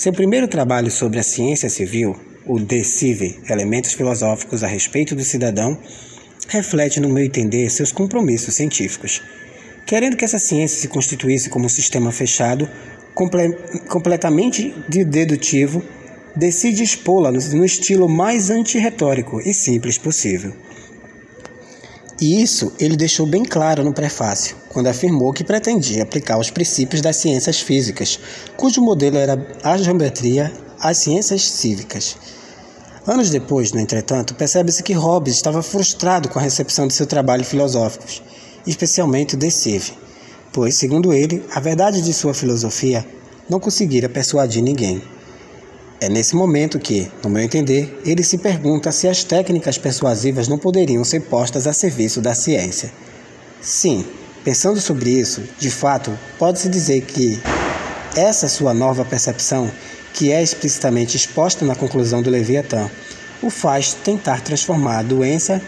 [0.00, 5.22] seu primeiro trabalho sobre a ciência civil, o De Cive, Elementos Filosóficos a respeito do
[5.22, 5.78] cidadão,
[6.48, 9.20] reflete, no meu entender, seus compromissos científicos.
[9.84, 12.66] Querendo que essa ciência se constituísse como um sistema fechado,
[13.20, 13.52] comple
[13.90, 15.84] completamente dedutivo,
[16.34, 20.54] decide expô-la no estilo mais antirretórico e simples possível.
[22.18, 27.02] E isso ele deixou bem claro no prefácio, quando afirmou que pretendia aplicar os princípios
[27.02, 28.18] das ciências físicas,
[28.56, 32.16] cujo modelo era a geometria às ciências cívicas.
[33.06, 37.44] Anos depois, no entretanto, percebe-se que Hobbes estava frustrado com a recepção de seu trabalho
[37.44, 38.04] filosófico,
[38.66, 39.50] especialmente o De
[40.52, 43.06] pois, segundo ele, a verdade de sua filosofia
[43.48, 45.02] não conseguira persuadir ninguém.
[46.00, 50.56] É nesse momento que, no meu entender, ele se pergunta se as técnicas persuasivas não
[50.56, 52.90] poderiam ser postas a serviço da ciência.
[53.60, 54.06] Sim,
[54.42, 57.38] pensando sobre isso, de fato, pode-se dizer que
[58.16, 59.70] essa sua nova percepção,
[60.14, 62.90] que é explicitamente exposta na conclusão do Leviatã,
[63.42, 65.60] o faz tentar transformar a doença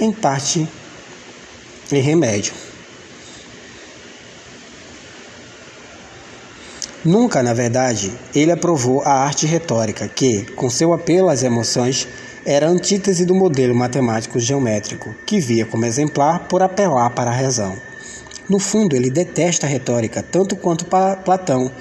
[0.00, 0.66] em parte
[1.90, 2.54] em remédio.
[7.04, 12.06] Nunca, na verdade, ele aprovou a arte retórica, que, com seu apelo às emoções,
[12.46, 17.76] era antítese do modelo matemático geométrico, que via como exemplar por apelar para a razão.
[18.48, 20.86] No fundo, ele detesta a retórica tanto quanto
[21.24, 21.72] Platão,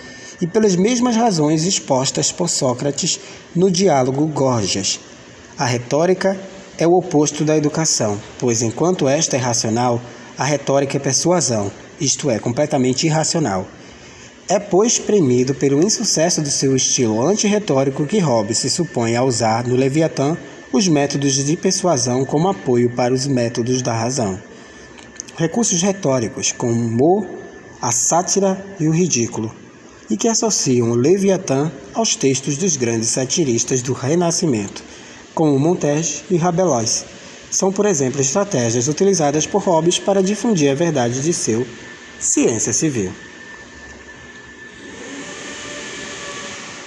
[0.42, 3.20] e pelas mesmas razões expostas por Sócrates
[3.56, 5.00] no diálogo Gorgias.
[5.56, 6.36] A retórica
[6.80, 10.02] é o oposto da educação, pois enquanto esta é racional,
[10.36, 13.68] a retórica é persuasão, isto é, completamente irracional.
[14.52, 19.66] É, pois, premido pelo insucesso do seu estilo antirretórico que Hobbes se supõe a usar
[19.66, 20.38] no Leviatã
[20.74, 24.38] os métodos de persuasão como apoio para os métodos da razão.
[25.38, 27.26] Recursos retóricos como o humor,
[27.82, 29.56] a sátira e o ridículo,
[30.10, 34.84] e que associam o Leviatã aos textos dos grandes satiristas do Renascimento,
[35.34, 37.06] como Montaigne e Rabelais.
[37.50, 41.66] São, por exemplo, estratégias utilizadas por Hobbes para difundir a verdade de seu
[42.20, 43.14] Ciência Civil.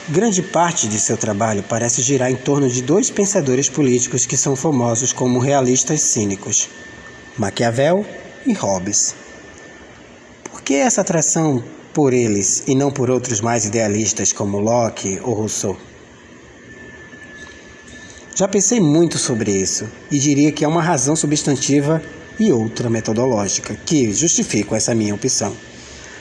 [0.07, 4.55] Grande parte de seu trabalho parece girar em torno de dois pensadores políticos que são
[4.55, 6.69] famosos como realistas cínicos:
[7.39, 8.05] Maquiavel
[8.45, 9.15] e Hobbes.
[10.45, 15.33] Por que essa atração por eles e não por outros mais idealistas como Locke ou
[15.33, 15.75] Rousseau?
[18.35, 22.03] Já pensei muito sobre isso e diria que há uma razão substantiva
[22.39, 25.57] e outra metodológica que justificam essa minha opção.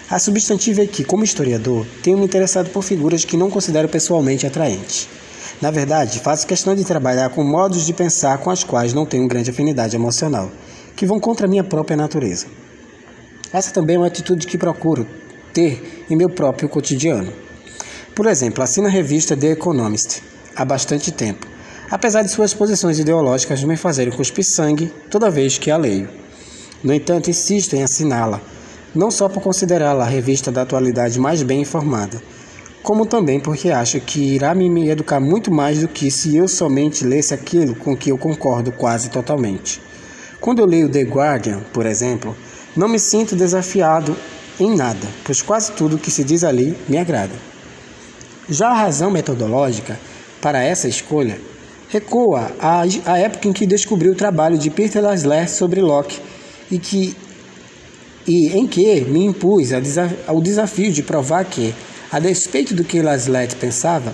[0.10, 4.46] A substantiva é que, como historiador, tenho me interessado por figuras que não considero pessoalmente
[4.46, 5.08] atraentes.
[5.62, 9.28] Na verdade, faço questão de trabalhar com modos de pensar com as quais não tenho
[9.28, 10.52] grande afinidade emocional,
[10.96, 12.48] que vão contra a minha própria natureza.
[13.52, 15.08] Essa também é uma atitude que procuro
[15.54, 17.32] ter em meu próprio cotidiano.
[18.14, 20.22] Por exemplo, assino a revista The Economist
[20.56, 21.48] há bastante tempo,
[21.90, 26.10] apesar de suas posições ideológicas me fazerem cuspir sangue toda vez que a leio.
[26.84, 28.42] No entanto, insisto em assiná-la,
[28.94, 32.22] não só por considerá-la a revista da atualidade mais bem informada,
[32.84, 37.06] como também porque acho que irá me educar muito mais do que se eu somente
[37.06, 39.82] lesse aquilo com que eu concordo quase totalmente.
[40.42, 42.36] Quando eu leio The Guardian, por exemplo,
[42.76, 44.16] não me sinto desafiado
[44.60, 47.34] em nada, pois quase tudo que se diz ali me agrada.
[48.50, 49.98] Já a razão metodológica
[50.42, 51.40] para essa escolha
[51.88, 56.20] recoa à, época em que descobri o trabalho de Peter Laszlo sobre Locke
[56.70, 57.16] e, que,
[58.28, 59.70] e em que me impus
[60.28, 61.74] ao desafio de provar que,
[62.12, 64.14] a despeito do que Laszlo pensava,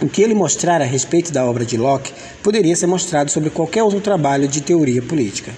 [0.00, 3.82] o que ele mostrara a respeito da obra de Locke poderia ser mostrado sobre qualquer
[3.82, 5.52] outro trabalho de teoria política.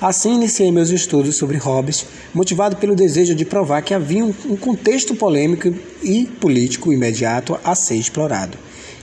[0.00, 5.14] Assim, iniciei meus estudos sobre Hobbes, motivado pelo desejo de provar que havia um contexto
[5.14, 5.72] polêmico
[6.02, 8.58] e político imediato a ser explorado,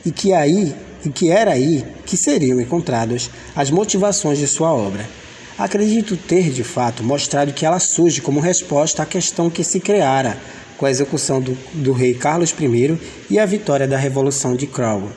[0.05, 5.20] e que aí e que era aí que seriam encontradas as motivações de sua obra.
[5.61, 10.35] Acredito ter, de fato, mostrado que ela surge como resposta à questão que se criara
[10.75, 12.97] com a execução do, do rei Carlos I
[13.29, 15.11] e a vitória da Revolução de Cromwell.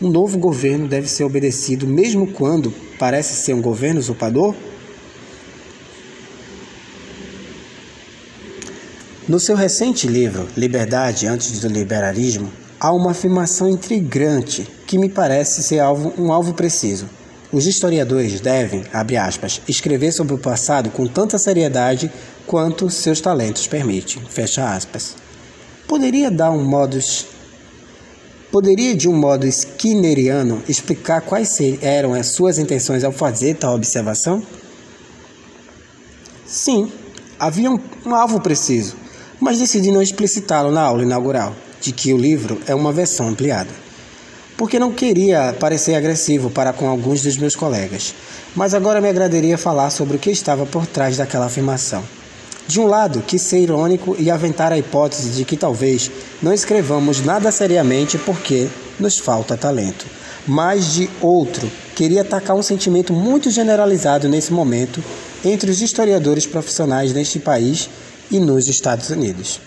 [0.00, 4.54] Um novo governo deve ser obedecido mesmo quando parece ser um governo usurpador?
[9.28, 15.62] No seu recente livro Liberdade antes do Liberalismo, há uma afirmação intrigante que me parece
[15.62, 17.06] ser alvo, um alvo preciso.
[17.52, 22.10] Os historiadores devem, abre aspas, escrever sobre o passado com tanta seriedade
[22.46, 25.14] quanto seus talentos permitem, fecha aspas.
[25.86, 27.26] Poderia dar um modus
[28.50, 34.42] Poderia, de um modo skinneriano, explicar quais eram as suas intenções ao fazer tal observação?
[36.44, 36.92] Sim,
[37.38, 38.94] havia um, um alvo preciso,
[39.40, 43.81] mas decidi não explicitá-lo na aula inaugural, de que o livro é uma versão ampliada.
[44.56, 48.14] Porque não queria parecer agressivo para com alguns dos meus colegas,
[48.54, 52.02] mas agora me agradaria falar sobre o que estava por trás daquela afirmação.
[52.66, 57.20] De um lado, quis ser irônico e aventar a hipótese de que talvez não escrevamos
[57.20, 58.68] nada seriamente porque
[59.00, 60.06] nos falta talento.
[60.46, 65.02] Mas de outro, queria atacar um sentimento muito generalizado nesse momento
[65.44, 67.90] entre os historiadores profissionais neste país
[68.30, 69.60] e nos Estados Unidos.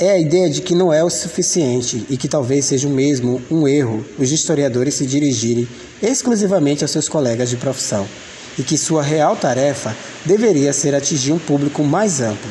[0.00, 3.66] É a ideia de que não é o suficiente e que talvez seja mesmo um
[3.66, 5.66] erro os historiadores se dirigirem
[6.00, 8.06] exclusivamente aos seus colegas de profissão
[8.56, 12.50] e que sua real tarefa deveria ser atingir um público mais amplo.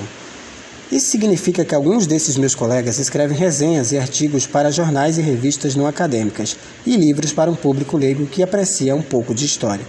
[0.91, 5.73] Isso significa que alguns desses meus colegas escrevem resenhas e artigos para jornais e revistas
[5.73, 9.85] não acadêmicas e livros para um público leigo que aprecia um pouco de história.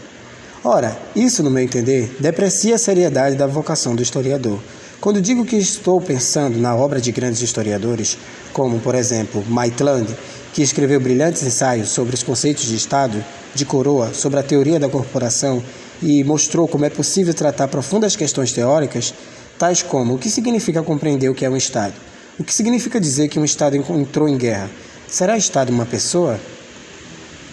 [0.62, 4.60] Ora, isso, no meu entender, deprecia a seriedade da vocação do historiador
[5.00, 8.18] quando digo que estou pensando na obra de grandes historiadores,
[8.52, 10.12] como, por exemplo, Maitland,
[10.52, 13.24] que escreveu brilhantes ensaios sobre os conceitos de Estado,
[13.54, 15.62] de coroa, sobre a teoria da corporação
[16.02, 19.14] e mostrou como é possível tratar profundas questões teóricas,
[19.56, 21.94] tais como o que significa compreender o que é um Estado,
[22.36, 24.68] o que significa dizer que um Estado entrou em guerra,
[25.06, 26.40] será Estado uma pessoa?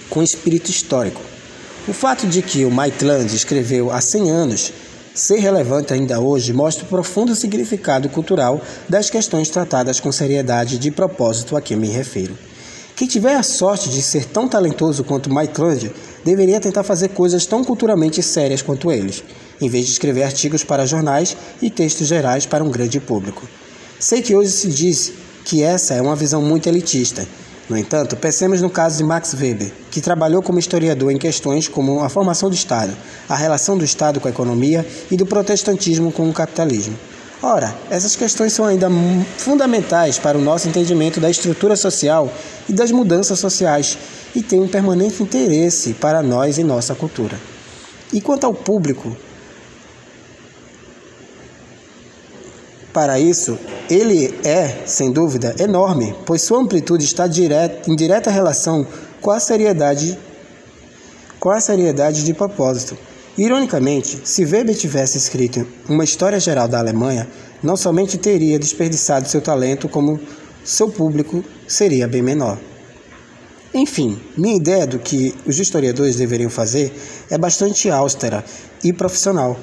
[0.10, 1.22] Com espírito histórico.
[1.88, 4.74] O fato de que o Maitland escreveu há 100 anos
[5.16, 10.92] ser relevante ainda hoje mostra o profundo significado cultural das questões tratadas com seriedade de
[10.92, 12.38] propósito a que me refiro.
[12.98, 15.92] Quem tiver a sorte de ser tão talentoso quanto Mike Lund
[16.24, 19.24] deveria tentar fazer coisas tão culturalmente sérias quanto eles,
[19.62, 23.48] em vez de escrever artigos para jornais e textos gerais para um grande público.
[23.98, 25.14] Sei que hoje se diz
[25.46, 27.26] que essa é uma visão muito elitista,
[27.68, 32.02] no entanto, pensemos no caso de Max Weber, que trabalhou como historiador em questões como
[32.02, 32.96] a formação do Estado,
[33.28, 36.96] a relação do Estado com a economia e do protestantismo com o capitalismo.
[37.42, 38.88] Ora, essas questões são ainda
[39.38, 42.32] fundamentais para o nosso entendimento da estrutura social
[42.70, 43.98] e das mudanças sociais
[44.36, 47.40] e têm um permanente interesse para nós e nossa cultura.
[48.14, 49.18] E quanto ao público,
[52.96, 58.88] Para isso, ele é, sem dúvida, enorme, pois sua amplitude está direta, em direta relação
[59.20, 60.18] com a seriedade
[61.38, 62.98] com a seriedade de propósito.
[63.38, 67.28] Ironicamente, se Weber tivesse escrito uma história geral da Alemanha,
[67.62, 70.18] não somente teria desperdiçado seu talento, como
[70.64, 72.58] seu público seria bem menor.
[73.74, 76.94] Enfim, minha ideia do que os historiadores deveriam fazer
[77.30, 78.42] é bastante austera
[78.82, 79.60] e profissional.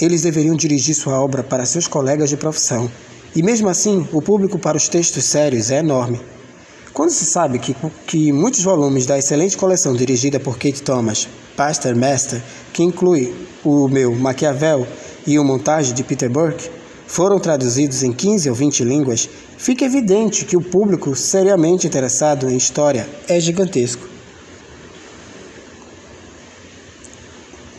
[0.00, 2.90] Eles deveriam dirigir sua obra para seus colegas de profissão.
[3.34, 6.20] E mesmo assim, o público para os textos sérios é enorme.
[6.92, 7.74] Quando se sabe que,
[8.06, 11.26] que muitos volumes da excelente coleção dirigida por Kate Thomas,
[11.56, 13.34] Pastor Master, que inclui
[13.64, 14.86] o meu Maquiavel
[15.26, 16.68] e o Montagem de Peter Burke,
[17.06, 22.56] foram traduzidos em 15 ou 20 línguas, fica evidente que o público seriamente interessado em
[22.56, 24.11] história é gigantesco.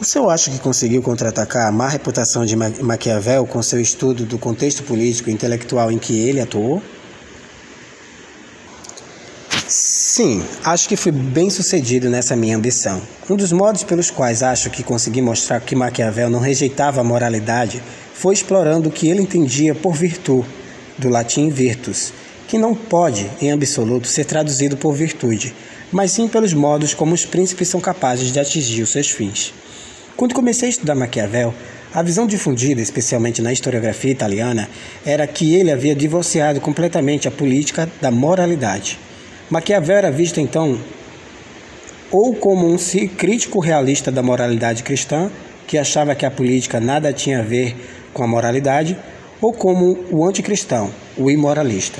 [0.03, 4.37] O senhor acha que conseguiu contra-atacar a má reputação de Maquiavel com seu estudo do
[4.37, 6.83] contexto político e intelectual em que ele atuou?
[9.65, 13.01] Sim, acho que fui bem sucedido nessa minha ambição.
[13.29, 17.81] Um dos modos pelos quais acho que consegui mostrar que Maquiavel não rejeitava a moralidade
[18.13, 20.49] foi explorando o que ele entendia por virtude,
[20.97, 22.11] do latim virtus,
[22.45, 25.55] que não pode, em absoluto, ser traduzido por virtude,
[25.93, 29.53] mas sim pelos modos como os príncipes são capazes de atingir os seus fins.
[30.15, 31.53] Quando comecei a estudar Maquiavel,
[31.93, 34.69] a visão difundida, especialmente na historiografia italiana,
[35.05, 38.99] era que ele havia divorciado completamente a política da moralidade.
[39.49, 40.79] Maquiavel era visto então
[42.11, 42.77] ou como um
[43.17, 45.31] crítico realista da moralidade cristã,
[45.65, 47.75] que achava que a política nada tinha a ver
[48.13, 48.95] com a moralidade,
[49.41, 51.99] ou como o anticristão, o imoralista.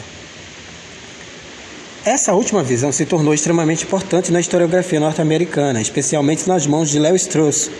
[2.06, 7.16] Essa última visão se tornou extremamente importante na historiografia norte-americana, especialmente nas mãos de Leo
[7.16, 7.72] Strauss,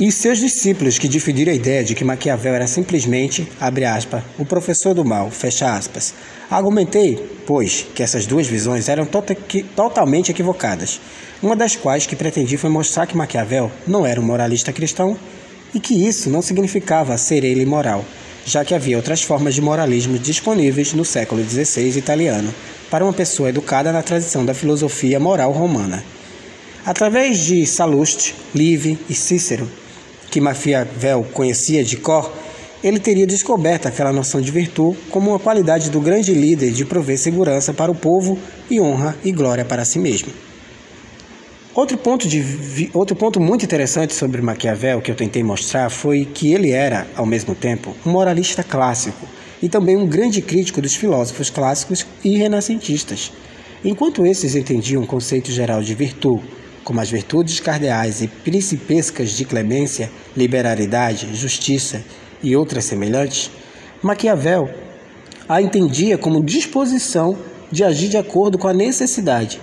[0.00, 4.46] e seus discípulos que difundiram a ideia de que Maquiavel era simplesmente, abre aspas, o
[4.46, 6.14] professor do mal, fecha aspas.
[6.50, 9.36] Argumentei, pois, que essas duas visões eram tota
[9.76, 10.98] totalmente equivocadas,
[11.42, 15.18] uma das quais que pretendi foi mostrar que Maquiavel não era um moralista cristão
[15.74, 18.02] e que isso não significava ser ele moral,
[18.46, 22.54] já que havia outras formas de moralismo disponíveis no século XVI italiano
[22.90, 26.02] para uma pessoa educada na tradição da filosofia moral romana.
[26.86, 29.68] Através de Salluste, Livy e Cícero,
[30.30, 32.32] que Maquiavel conhecia de cor,
[32.82, 37.18] ele teria descoberto aquela noção de virtude como uma qualidade do grande líder de prover
[37.18, 38.38] segurança para o povo
[38.70, 40.32] e honra e glória para si mesmo.
[41.74, 46.52] Outro ponto, de, outro ponto muito interessante sobre Maquiavel que eu tentei mostrar foi que
[46.52, 49.26] ele era, ao mesmo tempo, um moralista clássico
[49.62, 53.32] e também um grande crítico dos filósofos clássicos e renascentistas.
[53.84, 56.42] Enquanto esses entendiam o conceito geral de virtude
[56.90, 62.02] como as virtudes cardeais e principescas de clemência, liberalidade, justiça
[62.42, 63.48] e outras semelhantes,
[64.02, 64.68] Maquiavel
[65.48, 67.38] a entendia como disposição
[67.70, 69.60] de agir de acordo com a necessidade,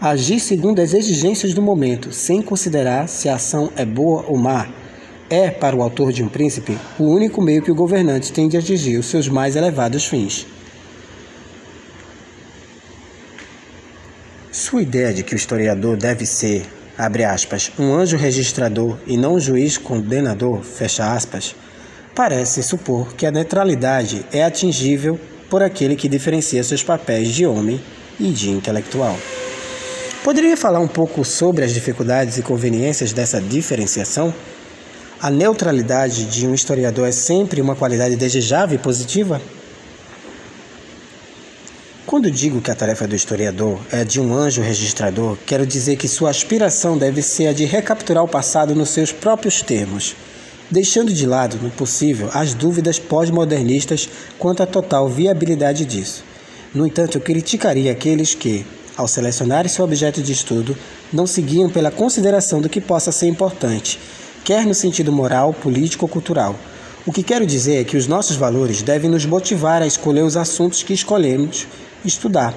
[0.00, 4.66] agir segundo as exigências do momento, sem considerar se a ação é boa ou má.
[5.28, 8.56] É, para o autor de Um Príncipe, o único meio que o governante tem de
[8.56, 10.46] atingir os seus mais elevados fins.
[14.72, 16.64] Sua ideia de que o historiador deve ser,
[16.96, 21.54] abre aspas, um anjo registrador e não um juiz condenador, fecha aspas,
[22.14, 25.20] parece supor que a neutralidade é atingível
[25.50, 27.78] por aquele que diferencia seus papéis de homem
[28.18, 29.14] e de intelectual.
[30.24, 34.32] Poderia falar um pouco sobre as dificuldades e conveniências dessa diferenciação?
[35.20, 39.38] A neutralidade de um historiador é sempre uma qualidade desejável e positiva?
[42.12, 46.06] Quando digo que a tarefa do historiador é de um anjo registrador, quero dizer que
[46.06, 50.14] sua aspiração deve ser a de recapturar o passado nos seus próprios termos,
[50.70, 56.22] deixando de lado, no possível, as dúvidas pós-modernistas quanto à total viabilidade disso.
[56.74, 60.76] No entanto, eu criticaria aqueles que, ao selecionarem seu objeto de estudo,
[61.10, 63.98] não seguiam pela consideração do que possa ser importante,
[64.44, 66.54] quer no sentido moral, político ou cultural.
[67.06, 70.36] O que quero dizer é que os nossos valores devem nos motivar a escolher os
[70.36, 71.66] assuntos que escolhemos
[72.04, 72.54] estudar.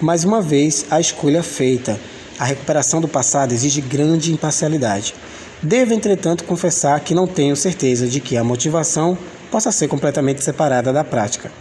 [0.00, 1.98] Mais uma vez, a escolha feita.
[2.38, 5.14] A recuperação do passado exige grande imparcialidade.
[5.62, 9.16] Devo, entretanto, confessar que não tenho certeza de que a motivação
[9.50, 11.52] possa ser completamente separada da prática,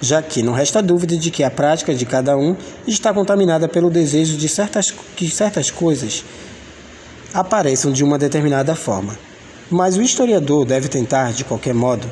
[0.00, 2.54] já que não resta dúvida de que a prática de cada um
[2.86, 6.24] está contaminada pelo desejo de certas, que certas coisas
[7.34, 9.18] apareçam de uma determinada forma.
[9.70, 12.08] Mas o historiador deve tentar, de qualquer modo,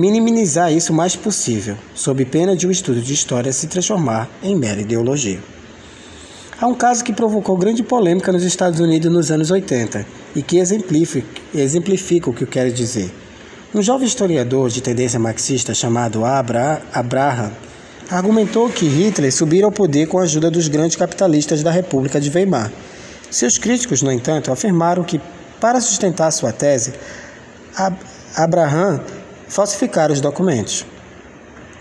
[0.00, 4.28] minimizar isso o mais possível, sob pena de o um estudo de história se transformar
[4.42, 5.38] em mera ideologia.
[6.58, 10.58] Há um caso que provocou grande polêmica nos Estados Unidos nos anos 80 e que
[10.58, 13.10] exemplifica, o que eu quero dizer.
[13.74, 17.52] Um jovem historiador de tendência marxista chamado Abra, Abraham
[18.10, 22.30] argumentou que Hitler subira ao poder com a ajuda dos grandes capitalistas da República de
[22.30, 22.72] Weimar.
[23.30, 25.20] Seus críticos, no entanto, afirmaram que,
[25.60, 26.92] para sustentar sua tese,
[28.34, 29.00] Abraham
[29.50, 30.86] falsificar os documentos.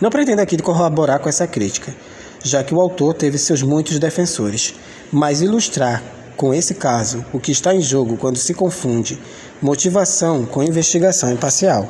[0.02, 1.96] Não pretendo aqui corroborar com essa crítica,
[2.44, 4.74] já que o autor teve seus muitos defensores,
[5.12, 6.04] mas ilustrar
[6.36, 9.20] com esse caso o que está em jogo quando se confunde
[9.62, 11.88] motivação com investigação imparcial.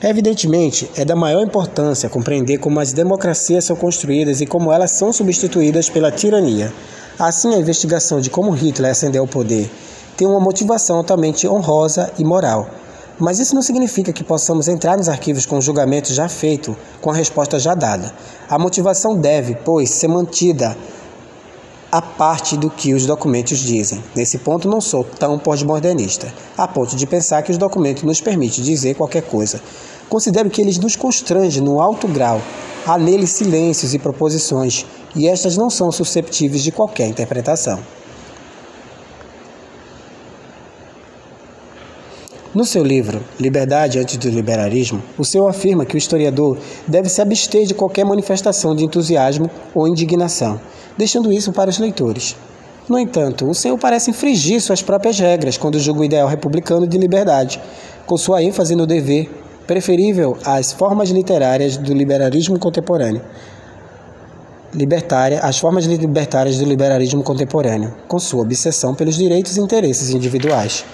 [0.00, 5.12] Evidentemente, é da maior importância compreender como as democracias são construídas e como elas são
[5.12, 6.72] substituídas pela tirania.
[7.18, 9.68] Assim, a investigação de como Hitler ascendeu ao poder
[10.16, 12.70] tem uma motivação altamente honrosa e moral.
[13.18, 17.10] Mas isso não significa que possamos entrar nos arquivos com o julgamento já feito, com
[17.10, 18.14] a resposta já dada.
[18.48, 20.76] A motivação deve, pois, ser mantida
[21.90, 24.02] a parte do que os documentos dizem.
[24.14, 28.62] Nesse ponto, não sou tão pós-modernista, a ponto de pensar que os documentos nos permitem
[28.62, 29.60] dizer qualquer coisa.
[30.08, 32.40] Considero que eles nos constrangem no alto grau.
[32.86, 37.80] Há neles silêncios e proposições, e estas não são susceptíveis de qualquer interpretação.
[42.58, 47.22] No seu livro Liberdade antes do Liberalismo, o senhor afirma que o historiador deve se
[47.22, 50.60] abster de qualquer manifestação de entusiasmo ou indignação
[50.96, 52.34] deixando isso para os leitores.
[52.88, 56.98] No entanto, o Senhor parece infringir suas próprias regras quando julga o ideal republicano de
[56.98, 57.60] liberdade,
[58.04, 59.30] com sua ênfase no dever,
[59.64, 63.22] preferível às formas literárias do liberalismo contemporâneo.
[64.74, 70.84] Libertária, as formas libertárias do liberalismo contemporâneo, com sua obsessão pelos direitos e interesses individuais.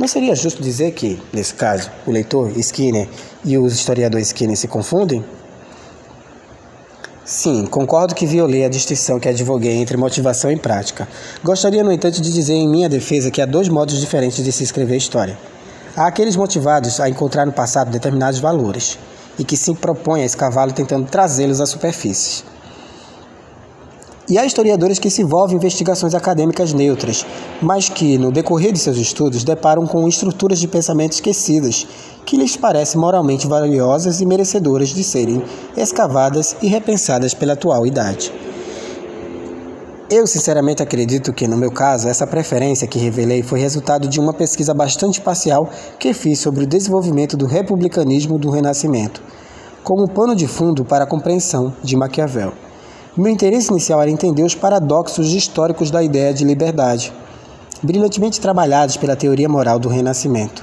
[0.00, 3.06] Não seria justo dizer que, nesse caso, o leitor Skinner
[3.44, 5.22] e o historiador Skinner se confundem?
[7.22, 11.06] Sim, concordo que violei a distinção que advoguei entre motivação e prática.
[11.44, 14.64] Gostaria, no entanto, de dizer em minha defesa que há dois modos diferentes de se
[14.64, 15.38] escrever história.
[15.94, 18.98] Há aqueles motivados a encontrar no passado determinados valores
[19.38, 22.49] e que se propõem a escavá-lo tentando trazê-los à superfície.
[24.30, 27.26] E há historiadores que se envolvem em investigações acadêmicas neutras,
[27.60, 31.84] mas que, no decorrer de seus estudos, deparam com estruturas de pensamento esquecidas,
[32.24, 35.42] que lhes parecem moralmente valiosas e merecedoras de serem
[35.76, 38.32] escavadas e repensadas pela atual idade.
[40.08, 44.32] Eu sinceramente acredito que, no meu caso, essa preferência que revelei foi resultado de uma
[44.32, 45.68] pesquisa bastante parcial
[45.98, 49.20] que fiz sobre o desenvolvimento do republicanismo do Renascimento,
[49.82, 52.69] como pano de fundo para a compreensão de Maquiavel.
[53.16, 57.12] Meu interesse inicial era entender os paradoxos históricos da ideia de liberdade,
[57.82, 60.62] brilhantemente trabalhados pela teoria moral do Renascimento.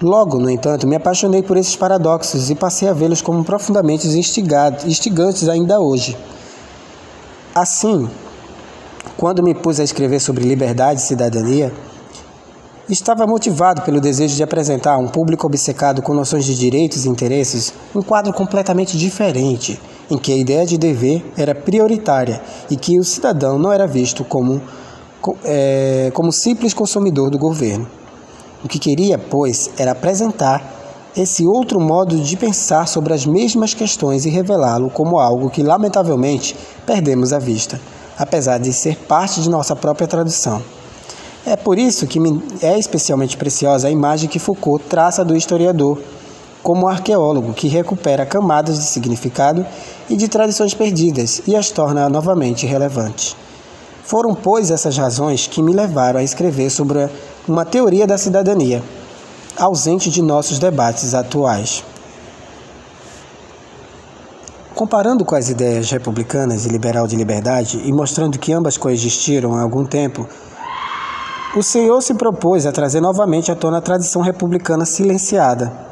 [0.00, 5.48] Logo, no entanto, me apaixonei por esses paradoxos e passei a vê-los como profundamente instigantes
[5.48, 6.16] ainda hoje.
[7.52, 8.08] Assim,
[9.16, 11.72] quando me pus a escrever sobre liberdade e cidadania,
[12.88, 17.08] estava motivado pelo desejo de apresentar a um público obcecado com noções de direitos e
[17.08, 22.40] interesses um quadro completamente diferente em que a ideia de dever era prioritária
[22.70, 24.60] e que o cidadão não era visto como,
[25.44, 27.86] é, como simples consumidor do governo.
[28.64, 30.74] O que queria, pois, era apresentar
[31.16, 36.54] esse outro modo de pensar sobre as mesmas questões e revelá-lo como algo que, lamentavelmente,
[36.84, 37.80] perdemos à vista,
[38.18, 40.62] apesar de ser parte de nossa própria tradição.
[41.46, 42.18] É por isso que
[42.60, 45.98] é especialmente preciosa a imagem que Foucault traça do historiador
[46.66, 49.64] como arqueólogo que recupera camadas de significado
[50.10, 53.36] e de tradições perdidas e as torna novamente relevantes.
[54.02, 57.08] Foram, pois, essas razões que me levaram a escrever sobre
[57.46, 58.82] uma teoria da cidadania,
[59.56, 61.84] ausente de nossos debates atuais.
[64.74, 69.62] Comparando com as ideias republicanas e liberal de liberdade e mostrando que ambas coexistiram há
[69.62, 70.28] algum tempo,
[71.54, 75.85] o Senhor se propôs a trazer novamente à tona a tradição republicana silenciada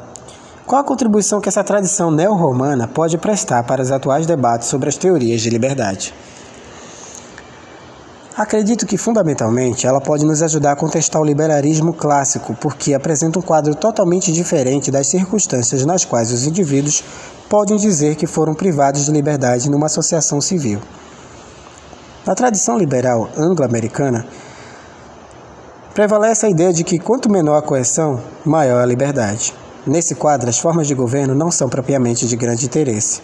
[0.65, 4.97] qual a contribuição que essa tradição neo-romana pode prestar para os atuais debates sobre as
[4.97, 6.11] teorias de liberdade?
[8.35, 13.41] Acredito que, fundamentalmente, ela pode nos ajudar a contestar o liberalismo clássico, porque apresenta um
[13.41, 17.03] quadro totalmente diferente das circunstâncias nas quais os indivíduos
[17.47, 20.81] podem dizer que foram privados de liberdade numa associação civil.
[22.25, 24.25] Na tradição liberal anglo-americana,
[25.93, 29.53] prevalece a ideia de que quanto menor a coerção, maior a liberdade.
[29.87, 33.21] Nesse quadro, as formas de governo não são propriamente de grande interesse,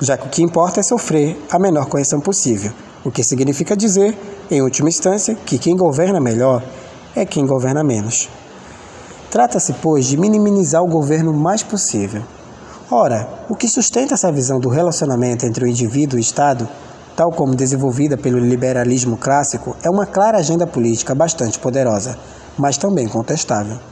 [0.00, 2.72] já que o que importa é sofrer a menor correção possível,
[3.04, 4.16] o que significa dizer,
[4.50, 6.64] em última instância, que quem governa melhor
[7.14, 8.30] é quem governa menos.
[9.30, 12.22] Trata-se, pois, de minimizar o governo o mais possível.
[12.90, 16.66] Ora, o que sustenta essa visão do relacionamento entre o indivíduo e o Estado,
[17.14, 22.16] tal como desenvolvida pelo liberalismo clássico, é uma clara agenda política bastante poderosa,
[22.56, 23.91] mas também contestável.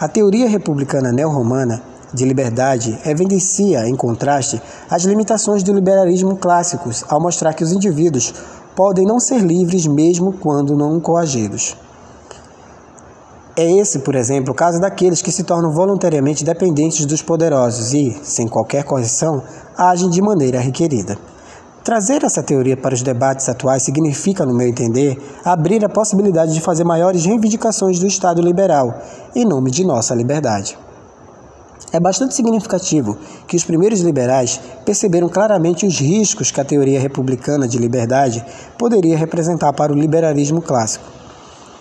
[0.00, 1.82] A teoria republicana neo-romana
[2.14, 8.32] de liberdade evidencia, em contraste, as limitações do liberalismo clássicos ao mostrar que os indivíduos
[8.74, 11.76] podem não ser livres mesmo quando não coagidos.
[13.54, 18.18] É esse, por exemplo, o caso daqueles que se tornam voluntariamente dependentes dos poderosos e,
[18.22, 19.42] sem qualquer correção,
[19.76, 21.18] agem de maneira requerida.
[21.82, 26.60] Trazer essa teoria para os debates atuais significa, no meu entender, abrir a possibilidade de
[26.60, 29.00] fazer maiores reivindicações do Estado liberal,
[29.34, 30.78] em nome de nossa liberdade.
[31.90, 33.16] É bastante significativo
[33.48, 38.44] que os primeiros liberais perceberam claramente os riscos que a teoria republicana de liberdade
[38.78, 41.06] poderia representar para o liberalismo clássico,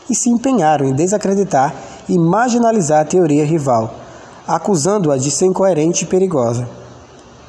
[0.09, 1.75] e se empenharam em desacreditar
[2.07, 3.93] e marginalizar a teoria rival,
[4.47, 6.78] acusando-a de ser incoerente e perigosa.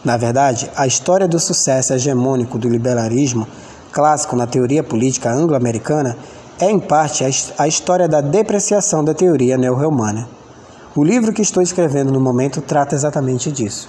[0.05, 3.47] Na verdade, a história do sucesso hegemônico do liberalismo
[3.93, 6.17] clássico na teoria política anglo-americana
[6.59, 7.25] é, em parte,
[7.59, 10.29] a história da depreciação da teoria neo-romana.
[10.95, 13.89] O livro que estou escrevendo no momento trata exatamente disso.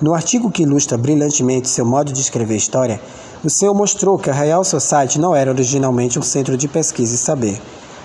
[0.00, 3.00] No artigo que ilustra brilhantemente seu modo de escrever história,
[3.44, 7.18] o senhor mostrou que a Real Society não era originalmente um centro de pesquisa e
[7.18, 7.60] saber,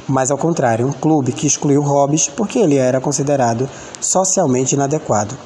[0.08, 3.70] mas ao contrário, um clube que excluiu Hobbes porque ele era considerado
[4.02, 5.38] socialmente inadequado,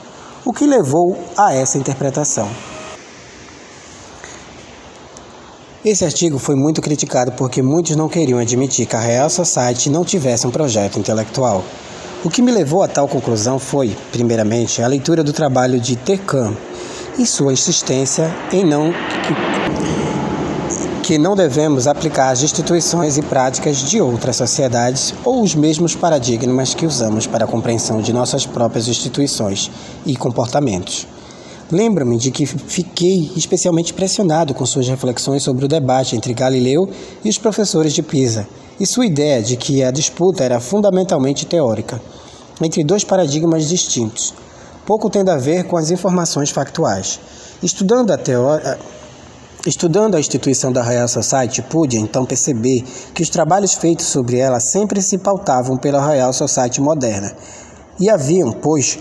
[0.46, 2.48] o que levou a essa interpretação.
[5.84, 10.06] Esse artigo foi muito criticado porque muitos não queriam admitir que a Real Society não
[10.06, 11.64] tivesse um projeto intelectual.
[12.24, 16.56] O que me levou a tal conclusão foi, primeiramente, a leitura do trabalho de Tercan
[17.18, 18.94] e sua insistência em não
[21.04, 26.74] que não devemos aplicar as instituições e práticas de outras sociedades ou os mesmos paradigmas
[26.74, 29.72] que usamos para a compreensão de nossas próprias instituições
[30.06, 31.08] e comportamentos.
[31.72, 36.90] Lembro-me de que fiquei especialmente impressionado com suas reflexões sobre o debate entre Galileu
[37.24, 38.48] e os professores de Pisa,
[38.80, 42.02] e sua ideia de que a disputa era fundamentalmente teórica,
[42.62, 44.34] entre dois paradigmas distintos,
[44.86, 47.20] pouco tendo a ver com as informações factuais.
[47.64, 48.78] Estudando a teoria.
[49.64, 52.84] Estudando a instituição da Royal Society, pude então perceber
[53.14, 57.32] que os trabalhos feitos sobre ela sempre se pautavam pela Royal Society moderna
[58.00, 58.98] e haviam, pois,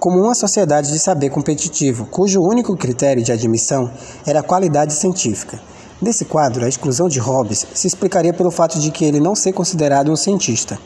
[0.00, 3.88] como uma sociedade de saber competitivo, cujo único critério de admissão
[4.26, 5.60] era a qualidade científica.
[6.02, 9.52] Nesse quadro, a exclusão de Hobbes se explicaria pelo fato de que ele não ser
[9.52, 10.76] considerado um cientista.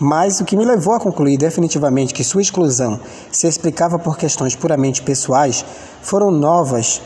[0.00, 2.98] Mas o que me levou a concluir definitivamente que sua exclusão
[3.30, 5.62] se explicava por questões puramente pessoais
[6.00, 7.02] foram novas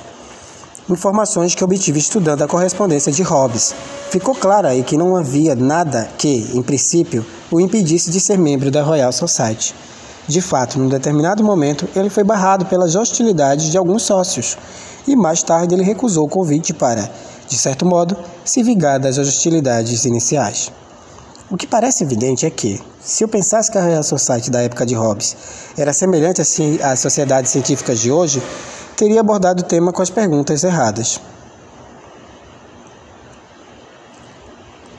[0.89, 3.74] informações que obtive estudando a correspondência de Hobbes.
[4.11, 8.70] Ficou claro aí que não havia nada que, em princípio, o impedisse de ser membro
[8.70, 9.74] da Royal Society.
[10.26, 14.57] De fato, num determinado momento, ele foi barrado pelas hostilidades de alguns sócios,
[15.07, 17.11] e mais tarde ele recusou o convite para,
[17.49, 20.70] de certo modo, se vingar das hostilidades iniciais.
[21.51, 24.84] O que parece evidente é que, se eu pensasse que a Royal Society da época
[24.84, 25.34] de Hobbes
[25.78, 28.43] era semelhante às sociedades científicas de hoje,
[28.99, 31.20] teria abordado o tema com as perguntas erradas.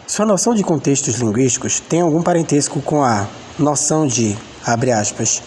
[0.07, 3.27] Sua noção de contextos linguísticos tem algum parentesco com a
[3.59, 5.43] noção de abre aspas,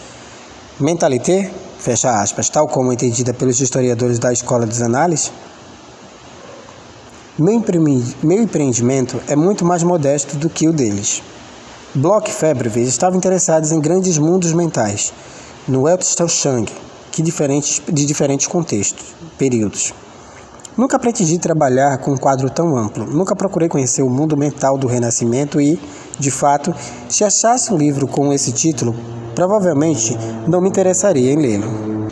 [0.79, 5.31] mentalité, fecha aspas, tal como entendida pelos historiadores da Escola dos Análises?
[7.39, 7.55] Meu
[8.43, 11.23] empreendimento é muito mais modesto do que o deles.
[11.95, 15.11] Bloch e Febrevis estavam interessados em grandes mundos mentais,
[15.67, 16.67] no Weltanschauung,
[17.13, 19.93] que diferentes, de diferentes contextos, períodos.
[20.75, 24.87] Nunca pretendi trabalhar com um quadro tão amplo, nunca procurei conhecer o mundo mental do
[24.87, 25.79] Renascimento e,
[26.19, 26.73] de fato,
[27.07, 28.95] se achasse um livro com esse título,
[29.35, 32.09] provavelmente não me interessaria em lê-lo.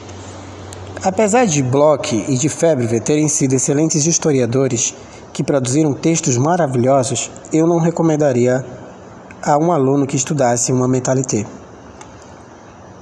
[1.03, 4.93] Apesar de Bloch e de Febvre terem sido excelentes historiadores
[5.33, 8.63] que produziram textos maravilhosos, eu não recomendaria
[9.41, 11.43] a um aluno que estudasse uma mentalité.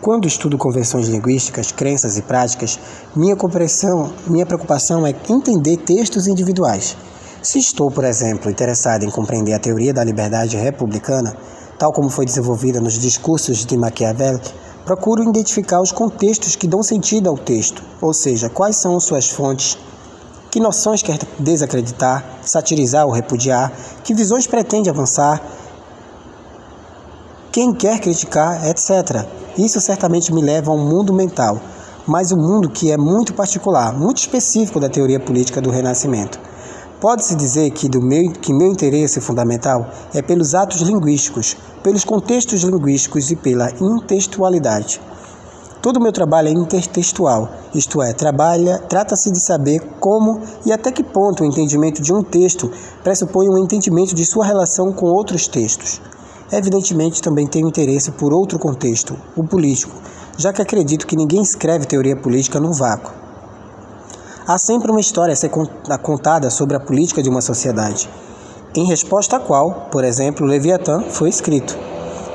[0.01, 2.79] Quando estudo convenções linguísticas, crenças e práticas,
[3.13, 6.95] minha compreensão, minha preocupação é entender textos individuais.
[7.43, 11.35] Se estou, por exemplo, interessado em compreender a teoria da liberdade republicana,
[11.77, 14.39] tal como foi desenvolvida nos discursos de Maquiavel,
[14.85, 19.77] procuro identificar os contextos que dão sentido ao texto, ou seja, quais são suas fontes,
[20.49, 23.71] que noções quer desacreditar, satirizar ou repudiar,
[24.03, 25.41] que visões pretende avançar,
[27.59, 29.27] quem quer criticar, etc.
[29.57, 31.59] Isso certamente me leva a um mundo mental,
[32.07, 36.39] mas um mundo que é muito particular, muito específico da teoria política do Renascimento.
[37.01, 42.63] Pode-se dizer que, do meu, que meu interesse fundamental é pelos atos linguísticos, pelos contextos
[42.63, 45.01] linguísticos e pela intextualidade.
[45.81, 50.93] Todo o meu trabalho é intertextual, isto é, trabalha, trata-se de saber como e até
[50.93, 52.71] que ponto o entendimento de um texto
[53.03, 55.99] pressupõe um entendimento de sua relação com outros textos.
[56.51, 59.95] Evidentemente, também tenho interesse por outro contexto, o político,
[60.35, 63.13] já que acredito que ninguém escreve teoria política num vácuo.
[64.47, 65.51] Há sempre uma história a ser
[66.01, 68.09] contada sobre a política de uma sociedade,
[68.73, 71.77] em resposta à qual, por exemplo, Leviatã foi escrito.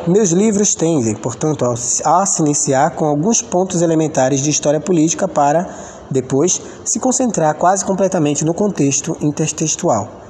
[0.06, 5.68] Meus livros tendem, portanto, a se iniciar com alguns pontos elementares de história política para,
[6.08, 10.23] depois, se concentrar quase completamente no contexto intertextual.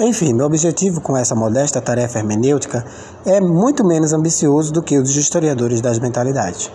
[0.00, 2.84] Enfim, meu objetivo com essa modesta tarefa hermenêutica
[3.26, 6.70] é muito menos ambicioso do que o dos historiadores das mentalidades.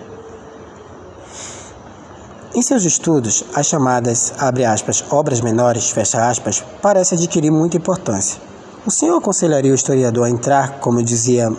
[2.53, 4.33] Em seus estudos, as chamadas,
[4.69, 8.41] aspas, obras menores, fecha aspas, parecem adquirir muita importância.
[8.85, 11.49] O senhor aconselharia o historiador a entrar, como dizia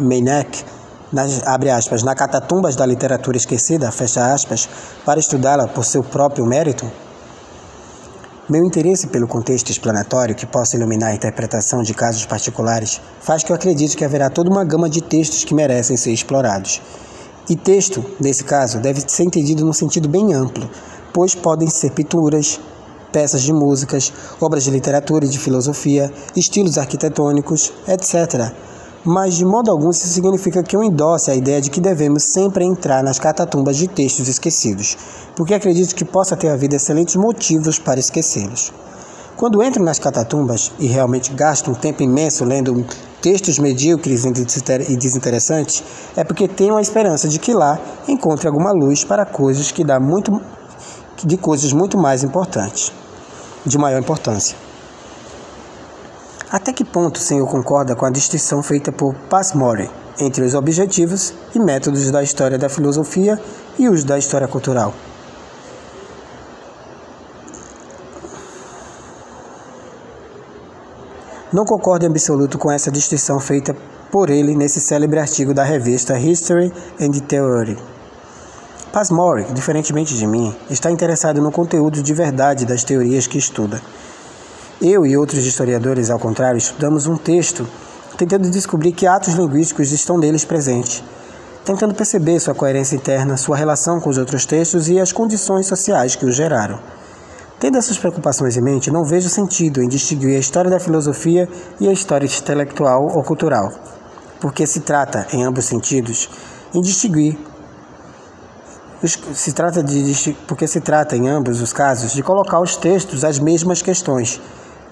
[0.00, 0.64] Meineck,
[1.12, 4.68] nas, aspas, na catatumbas da literatura esquecida, fecha aspas,
[5.04, 6.90] para estudá-la por seu próprio mérito?
[8.48, 13.50] Meu interesse pelo contexto explanatório que possa iluminar a interpretação de casos particulares faz que
[13.50, 16.82] eu acredite que haverá toda uma gama de textos que merecem ser explorados
[17.48, 20.68] e texto, nesse caso, deve ser entendido num sentido bem amplo,
[21.12, 22.58] pois podem ser pinturas,
[23.12, 28.50] peças de músicas, obras de literatura e de filosofia, estilos arquitetônicos, etc.
[29.06, 32.64] Mas de modo algum isso significa que eu endosse a ideia de que devemos sempre
[32.64, 34.96] entrar nas catatumbas de textos esquecidos,
[35.36, 38.72] porque acredito que possa ter havido excelentes motivos para esquecê-los.
[39.36, 42.82] Quando entro nas catatumbas e realmente gasto um tempo imenso lendo
[43.20, 45.84] textos medíocres e desinteressantes,
[46.16, 47.78] é porque tenho a esperança de que lá
[48.08, 50.40] encontre alguma luz para coisas que dá muito
[51.22, 52.90] de coisas muito mais importantes,
[53.66, 54.63] de maior importância.
[56.54, 59.90] Até que ponto o senhor concorda com a distinção feita por Passmore
[60.20, 63.36] entre os objetivos e métodos da história da filosofia
[63.76, 64.94] e os da história cultural?
[71.52, 73.74] Não concordo em absoluto com essa distinção feita
[74.12, 77.76] por ele nesse célebre artigo da revista History and Theory.
[78.92, 83.82] Passmore, diferentemente de mim, está interessado no conteúdo de verdade das teorias que estuda.
[84.86, 87.66] Eu e outros historiadores, ao contrário, estudamos um texto
[88.18, 91.02] tentando descobrir que atos linguísticos estão neles presentes,
[91.64, 96.14] tentando perceber sua coerência interna, sua relação com os outros textos e as condições sociais
[96.14, 96.78] que os geraram.
[97.58, 101.48] Tendo essas preocupações em mente, não vejo sentido em distinguir a história da filosofia
[101.80, 103.72] e a história intelectual ou cultural,
[104.38, 106.28] porque se trata, em ambos sentidos,
[106.74, 107.38] em distinguir
[109.32, 113.38] se trata de porque se trata em ambos os casos de colocar os textos as
[113.38, 114.42] mesmas questões.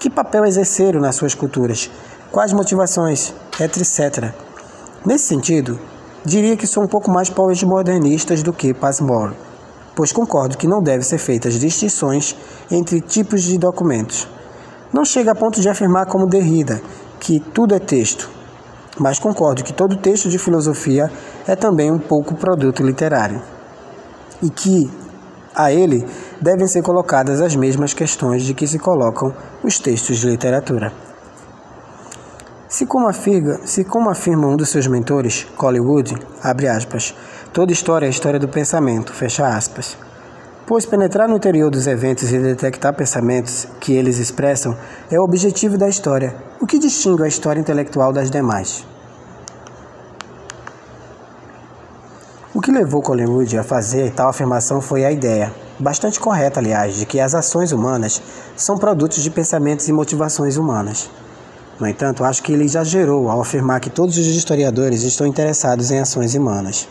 [0.03, 1.89] Que papel exerceram nas suas culturas?
[2.29, 3.33] Quais motivações?
[3.57, 4.33] Etc.
[5.05, 5.79] Nesse sentido,
[6.25, 9.33] diria que sou um pouco mais pós-modernistas do que Passmore
[9.95, 12.35] pois concordo que não deve ser feitas distinções
[12.69, 14.27] entre tipos de documentos.
[14.91, 16.81] Não chega a ponto de afirmar como Derrida
[17.17, 18.29] que tudo é texto,
[18.99, 21.09] mas concordo que todo texto de filosofia
[21.47, 23.41] é também um pouco produto literário
[24.41, 24.91] e que
[25.55, 26.05] a ele
[26.43, 29.33] devem ser colocadas as mesmas questões de que se colocam
[29.63, 30.91] os textos de literatura.
[32.67, 37.15] Se como afirma, se como afirma um dos seus mentores, Collingwood, abre aspas,
[37.53, 39.95] Toda história é história do pensamento, fecha aspas.
[40.65, 44.75] Pois penetrar no interior dos eventos e detectar pensamentos que eles expressam
[45.11, 48.83] é o objetivo da história, o que distingue a história intelectual das demais.
[52.55, 57.05] O que levou Collingwood a fazer tal afirmação foi a ideia, bastante correta aliás, de
[57.05, 58.21] que as ações humanas
[58.55, 61.09] são produtos de pensamentos e motivações humanas.
[61.79, 65.99] No entanto, acho que ele exagerou ao afirmar que todos os historiadores estão interessados em
[65.99, 66.87] ações humanas.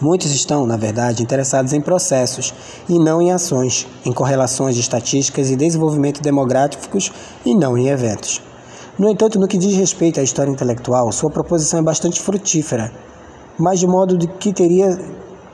[0.00, 2.54] Muitos estão, na verdade, interessados em processos
[2.88, 7.12] e não em ações, em correlações estatísticas e desenvolvimento demográficos
[7.44, 8.40] e não em eventos.
[8.96, 12.92] No entanto, no que diz respeito à história intelectual, sua proposição é bastante frutífera,
[13.58, 14.98] mas de, modo de que teria,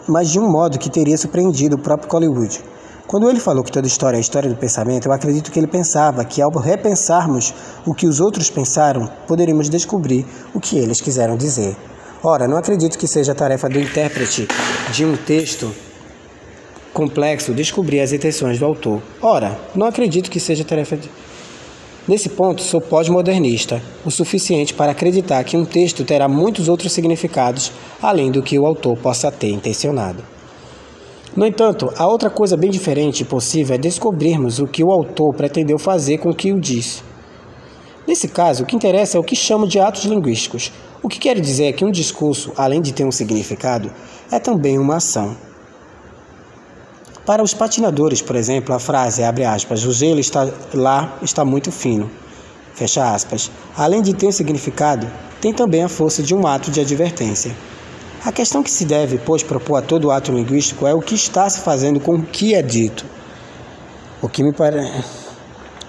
[0.07, 2.61] mas de um modo que teria surpreendido o próprio Hollywood.
[3.07, 5.67] Quando ele falou que toda história é a história do pensamento, eu acredito que ele
[5.67, 7.53] pensava que ao repensarmos
[7.85, 11.77] o que os outros pensaram, poderíamos descobrir o que eles quiseram dizer.
[12.23, 14.49] Ora, não acredito que seja tarefa do intérprete
[14.91, 15.71] de um texto
[16.95, 19.03] complexo descobrir as intenções do autor.
[19.21, 21.11] Ora, não acredito que seja tarefa de...
[22.07, 27.73] Nesse ponto, sou pós-modernista, o suficiente para acreditar que um texto terá muitos outros significados
[28.03, 30.23] além do que o autor possa ter intencionado.
[31.35, 35.35] No entanto, a outra coisa bem diferente e possível é descobrirmos o que o autor
[35.35, 37.03] pretendeu fazer com o que o disse.
[38.07, 40.71] Nesse caso, o que interessa é o que chamo de atos linguísticos,
[41.03, 43.91] o que quero dizer é que um discurso, além de ter um significado,
[44.31, 45.35] é também uma ação.
[47.27, 51.73] Para os patinadores, por exemplo, a frase abre aspas, o gelo está lá está muito
[51.73, 52.11] fino.
[52.75, 53.51] Fecha aspas.
[53.77, 55.11] Além de ter significado,
[55.41, 57.57] tem também a força de um ato de advertência.
[58.23, 61.49] A questão que se deve, pois, propor a todo ato linguístico é o que está
[61.49, 63.07] se fazendo com o que é dito.
[64.21, 65.05] O que me parece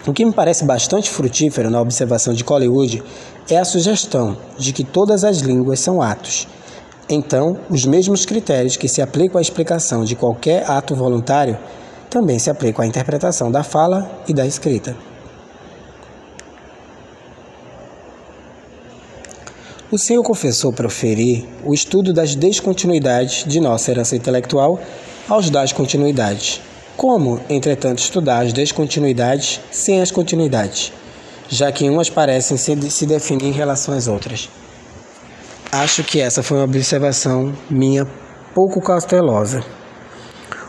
[0.08, 3.04] O que me parece bastante frutífero na observação de Collingwood
[3.50, 6.48] é a sugestão de que todas as línguas são atos.
[7.08, 11.58] Então, os mesmos critérios que se aplicam à explicação de qualquer ato voluntário
[12.10, 14.96] também se aplicam à interpretação da fala e da escrita.
[19.92, 24.80] O Senhor confessou proferir o estudo das descontinuidades de nossa herança intelectual
[25.30, 26.60] aos das continuidades.
[26.98, 30.92] Como, entretanto, estudar as descontinuidades sem as continuidades,
[31.48, 34.50] já que umas parecem se definir em relação às outras?
[35.78, 38.08] Acho que essa foi uma observação minha
[38.54, 39.62] pouco cautelosa.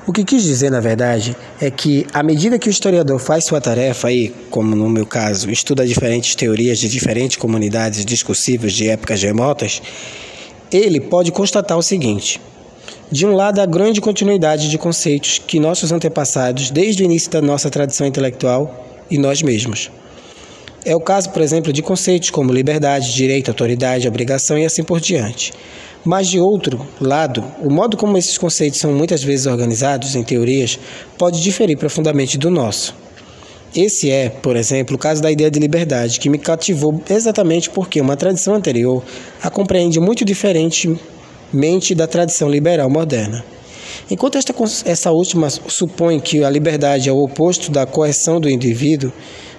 [0.04, 3.61] O que quis dizer, na verdade, é que à medida que o historiador faz sua
[3.61, 9.22] tarefa e, como no meu caso, estuda diferentes teorias de diferentes comunidades discursivas de épocas
[9.22, 9.80] remotas,
[10.72, 12.40] ele pode constatar o seguinte:
[13.09, 17.40] de um lado, a grande continuidade de conceitos que nossos antepassados, desde o início da
[17.40, 19.88] nossa tradição intelectual, e nós mesmos.
[20.87, 25.01] É o caso, por exemplo, de conceitos como liberdade, direito, autoridade, obrigação e assim por
[25.01, 25.53] diante.
[26.05, 30.78] Mas, de outro lado, o modo como esses conceitos são muitas vezes organizados em teorias
[31.18, 32.95] pode diferir profundamente do nosso.
[33.74, 38.01] Esse é, por exemplo, o caso da ideia de liberdade, que me cativou exatamente porque
[38.01, 39.03] uma tradição anterior
[39.43, 40.97] a compreende muito diferente
[41.53, 43.45] mente da tradição liberal moderna.
[44.09, 49.12] Enquanto esta, essa última supõe que a liberdade é o oposto da coerção do indivíduo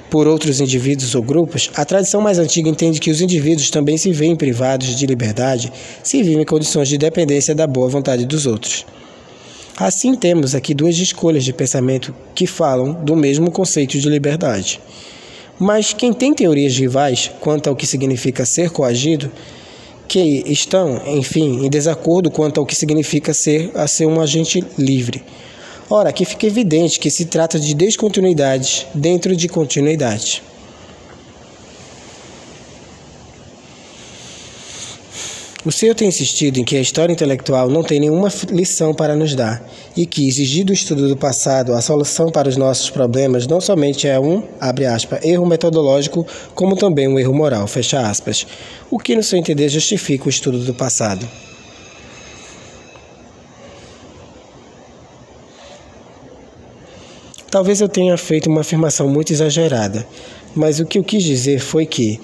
[0.09, 4.11] por outros indivíduos ou grupos, a tradição mais antiga entende que os indivíduos também se
[4.11, 5.71] veem privados de liberdade
[6.03, 8.85] se vivem em condições de dependência da boa vontade dos outros.
[9.77, 14.79] Assim, temos aqui duas escolhas de pensamento que falam do mesmo conceito de liberdade.
[15.59, 19.31] Mas quem tem teorias rivais quanto ao que significa ser coagido
[20.07, 25.23] que estão, enfim, em desacordo quanto ao que significa ser a ser um agente livre.
[25.89, 30.43] Ora, aqui fica evidente que se trata de descontinuidades dentro de continuidade.
[35.63, 39.33] O senhor tem insistido em que a história intelectual não tem nenhuma lição para nos
[39.33, 39.65] dar
[39.95, 44.07] e que exigir do estudo do passado a solução para os nossos problemas não somente
[44.07, 47.65] é um, aspas, erro metodológico, como também um erro moral,
[48.91, 51.27] o que no seu entender justifica o estudo do passado.
[57.57, 60.05] Talvez eu tenha feito uma afirmação muito exagerada,
[60.55, 62.19] mas o que eu quis dizer foi que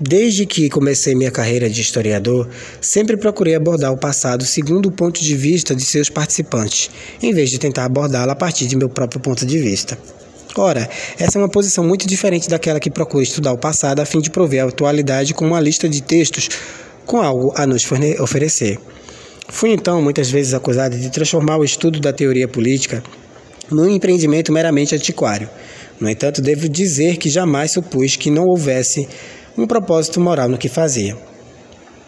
[0.00, 2.48] Desde que comecei minha carreira de historiador,
[2.80, 6.90] sempre procurei abordar o passado segundo o ponto de vista de seus participantes,
[7.22, 9.96] em vez de tentar abordá-lo a partir de meu próprio ponto de vista.
[10.56, 14.20] Ora, essa é uma posição muito diferente daquela que procura estudar o passado a fim
[14.20, 16.48] de prover a atualidade com uma lista de textos
[17.06, 17.86] com algo a nos
[18.20, 18.78] oferecer.
[19.48, 23.02] Fui então muitas vezes acusado de transformar o estudo da teoria política
[23.70, 25.48] num empreendimento meramente antiquário.
[26.00, 29.08] No entanto, devo dizer que jamais supus que não houvesse
[29.56, 31.16] um propósito moral no que fazia.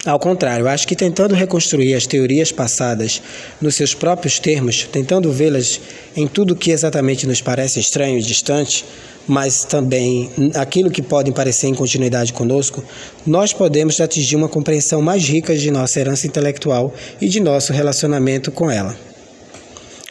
[0.05, 3.23] Ao contrário, acho que tentando reconstruir as teorias passadas
[3.61, 5.81] nos seus próprios termos, tentando vê-las
[6.15, 8.85] em tudo que exatamente nos parece estranho e distante,
[9.27, 12.85] mas também aquilo que podem parecer em continuidade conosco,
[13.27, 18.51] nós podemos atingir uma compreensão mais rica de nossa herança intelectual e de nosso relacionamento
[18.51, 18.97] com ela.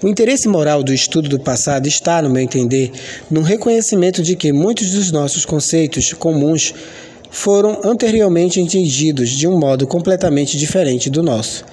[0.02, 2.92] O interesse moral do estudo do passado está, no meu entender,
[3.32, 6.74] no reconhecimento de que muitos dos nossos conceitos comuns
[7.32, 11.64] foram anteriormente entendidos de um modo completamente diferente do nosso.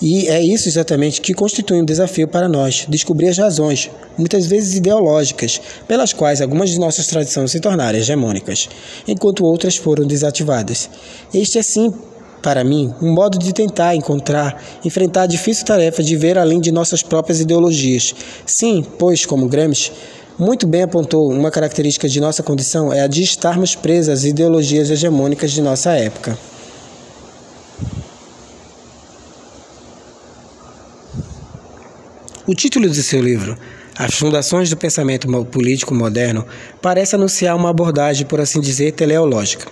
[0.00, 4.74] E é isso exatamente que constitui um desafio para nós, descobrir as razões, muitas vezes
[4.74, 8.68] ideológicas, pelas quais algumas de nossas tradições se tornaram hegemônicas,
[9.08, 10.90] enquanto outras foram desativadas.
[11.32, 11.94] Este é sim,
[12.42, 16.70] para mim, um modo de tentar encontrar, enfrentar a difícil tarefa de ver além de
[16.70, 18.14] nossas próprias ideologias.
[18.44, 19.92] Sim, pois, como Gramsci,
[20.38, 24.90] muito bem apontou, uma característica de nossa condição é a de estarmos presos às ideologias
[24.90, 26.38] hegemônicas de nossa época.
[32.46, 33.58] O título de seu livro,
[33.98, 36.46] As Fundações do Pensamento Político Moderno,
[36.80, 39.66] parece anunciar uma abordagem, por assim dizer, teleológica.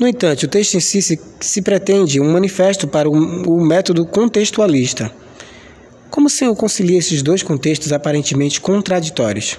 [0.00, 5.12] No entanto, o texto em si se, se pretende um manifesto para o, método contextualista
[6.18, 9.56] como Senhor concilia esses dois contextos aparentemente contraditórios?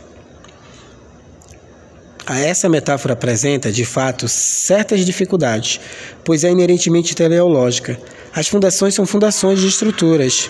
[2.28, 5.80] Essa metáfora apresenta, de fato, certas dificuldades,
[6.24, 7.97] pois é inerentemente teleológica.
[8.36, 10.49] As fundações são fundações de estruturas.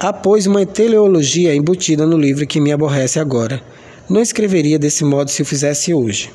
[0.00, 3.60] Há, pois, uma teleologia embutida no livro que me aborrece agora.
[4.08, 6.30] Não escreveria desse modo se o fizesse hoje.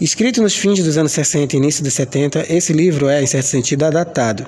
[0.00, 3.48] Escrito nos fins dos anos 60 e início dos 70, esse livro é, em certo
[3.48, 4.46] sentido, adaptado.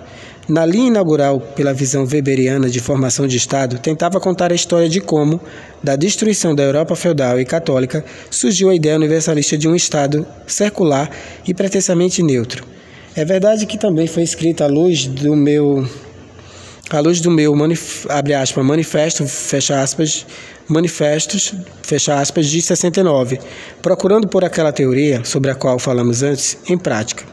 [0.49, 5.03] Na linha inaugural, pela visão weberiana de formação de Estado, tentava contar a história de
[5.03, 5.39] como,
[5.83, 11.11] da destruição da Europa feudal e católica, surgiu a ideia universalista de um Estado secular
[11.47, 12.64] e pretensamente neutro.
[13.14, 15.87] É verdade que também foi escrita à luz do meu
[16.97, 17.55] à luz do meu
[18.09, 20.26] abre aspas, manifesto, fecha aspas,
[20.68, 23.40] manifestos, fecha aspas, de 69,
[23.80, 27.24] procurando por aquela teoria sobre a qual falamos antes em prática.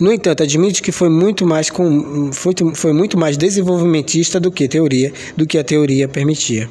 [0.00, 4.66] No entanto, admite que foi muito mais com, foi, foi muito mais desenvolvimentista do que
[4.66, 6.68] teoria, do que a teoria permitia.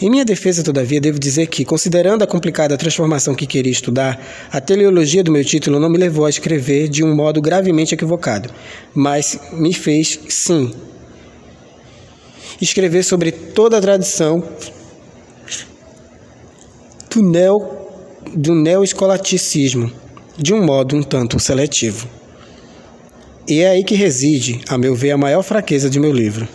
[0.00, 4.20] Em minha defesa, todavia, devo dizer que, considerando a complicada transformação que queria estudar,
[4.50, 8.50] a teleologia do meu título não me levou a escrever de um modo gravemente equivocado,
[8.94, 10.72] mas me fez, sim,
[12.60, 14.42] escrever sobre toda a tradição
[17.14, 17.58] do, neo,
[18.34, 19.90] do neoescolaticismo,
[20.36, 22.08] de um modo um tanto seletivo.
[23.46, 26.48] E é aí que reside, a meu ver, a maior fraqueza de meu livro.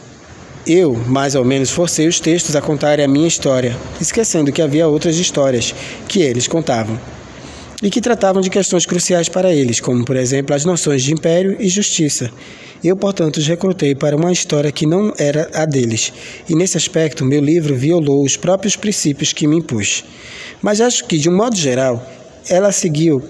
[0.67, 4.87] Eu, mais ou menos, forcei os textos a contarem a minha história, esquecendo que havia
[4.87, 5.73] outras histórias
[6.07, 6.99] que eles contavam
[7.81, 11.55] e que tratavam de questões cruciais para eles, como, por exemplo, as noções de império
[11.59, 12.29] e justiça.
[12.83, 16.13] Eu, portanto, os recrutei para uma história que não era a deles,
[16.47, 20.03] e nesse aspecto, meu livro violou os próprios princípios que me impus.
[20.61, 22.05] Mas acho que, de um modo geral,
[22.49, 23.23] ela seguiu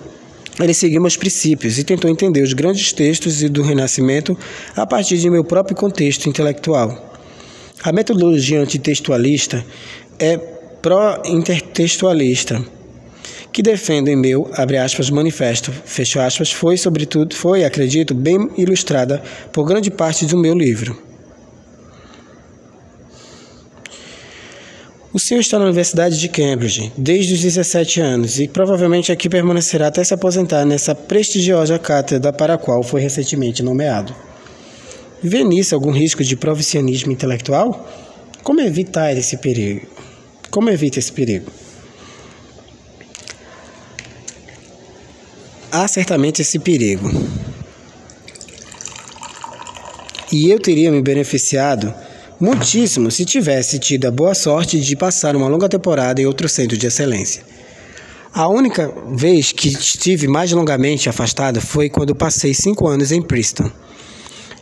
[0.60, 4.38] ele seguiu meus princípios e tentou entender os grandes textos do Renascimento
[4.76, 7.09] a partir de meu próprio contexto intelectual.
[7.82, 9.66] A metodologia antitextualista
[10.20, 10.38] é
[10.82, 12.62] pró-intertextualista,
[13.54, 19.24] que defendo em meu, abre aspas, manifesto, fecho aspas, foi, sobretudo, foi, acredito, bem ilustrada
[19.54, 21.10] por grande parte do meu livro.
[25.14, 29.88] O senhor está na Universidade de Cambridge desde os 17 anos e provavelmente aqui permanecerá
[29.88, 34.14] até se aposentar nessa prestigiosa cátedra para a qual foi recentemente nomeado.
[35.22, 37.88] Vê nisso algum risco de provincianismo intelectual?
[38.42, 39.86] Como evitar esse perigo?
[40.50, 41.52] Como evita esse perigo?
[45.72, 47.10] Há certamente esse perigo.
[50.32, 51.94] E eu teria me beneficiado
[52.40, 56.78] muitíssimo se tivesse tido a boa sorte de passar uma longa temporada em outro centro
[56.78, 57.44] de excelência.
[58.34, 63.70] A única vez que estive mais longamente afastado foi quando passei cinco anos em Princeton.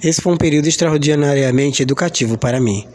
[0.04, 2.86] Esse foi um período extraordinariamente educativo para mim,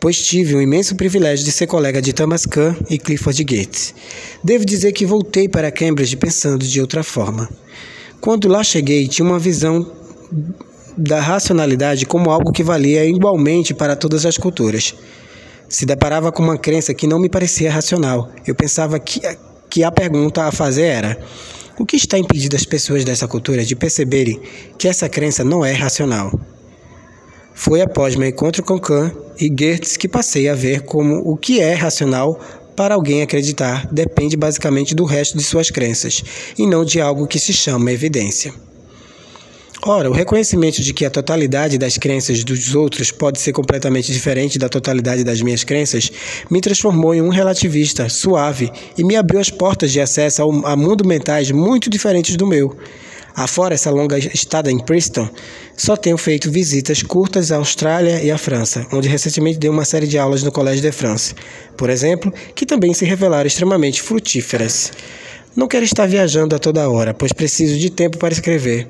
[0.00, 3.94] pois tive o imenso privilégio de ser colega de Thomas Kuhn e Clifford Gates.
[4.42, 7.48] Devo dizer que voltei para Cambridge pensando de outra forma.
[8.20, 9.90] Quando lá cheguei, tinha uma visão
[10.96, 14.94] da racionalidade como algo que valia igualmente para todas as culturas.
[15.68, 18.30] Se deparava com uma crença que não me parecia racional.
[18.46, 19.20] Eu pensava que,
[19.70, 21.18] que a pergunta a fazer era:
[21.80, 24.38] o que está impedindo as pessoas dessa cultura de perceberem
[24.76, 26.30] que essa crença não é racional?
[27.54, 31.58] Foi após meu encontro com Kant e Goethe que passei a ver como o que
[31.58, 32.38] é racional
[32.76, 36.22] para alguém acreditar depende basicamente do resto de suas crenças
[36.58, 38.52] e não de algo que se chama evidência.
[39.82, 44.58] Ora, o reconhecimento de que a totalidade das crenças dos outros pode ser completamente diferente
[44.58, 46.12] da totalidade das minhas crenças
[46.50, 51.02] me transformou em um relativista suave e me abriu as portas de acesso a mundo
[51.02, 52.76] mentais muito diferentes do meu.
[53.34, 55.26] Afora essa longa estada em Princeton,
[55.74, 60.06] só tenho feito visitas curtas à Austrália e à França, onde recentemente dei uma série
[60.06, 61.34] de aulas no Collège de France,
[61.74, 64.92] por exemplo, que também se revelaram extremamente frutíferas.
[65.56, 68.86] Não quero estar viajando a toda hora, pois preciso de tempo para escrever.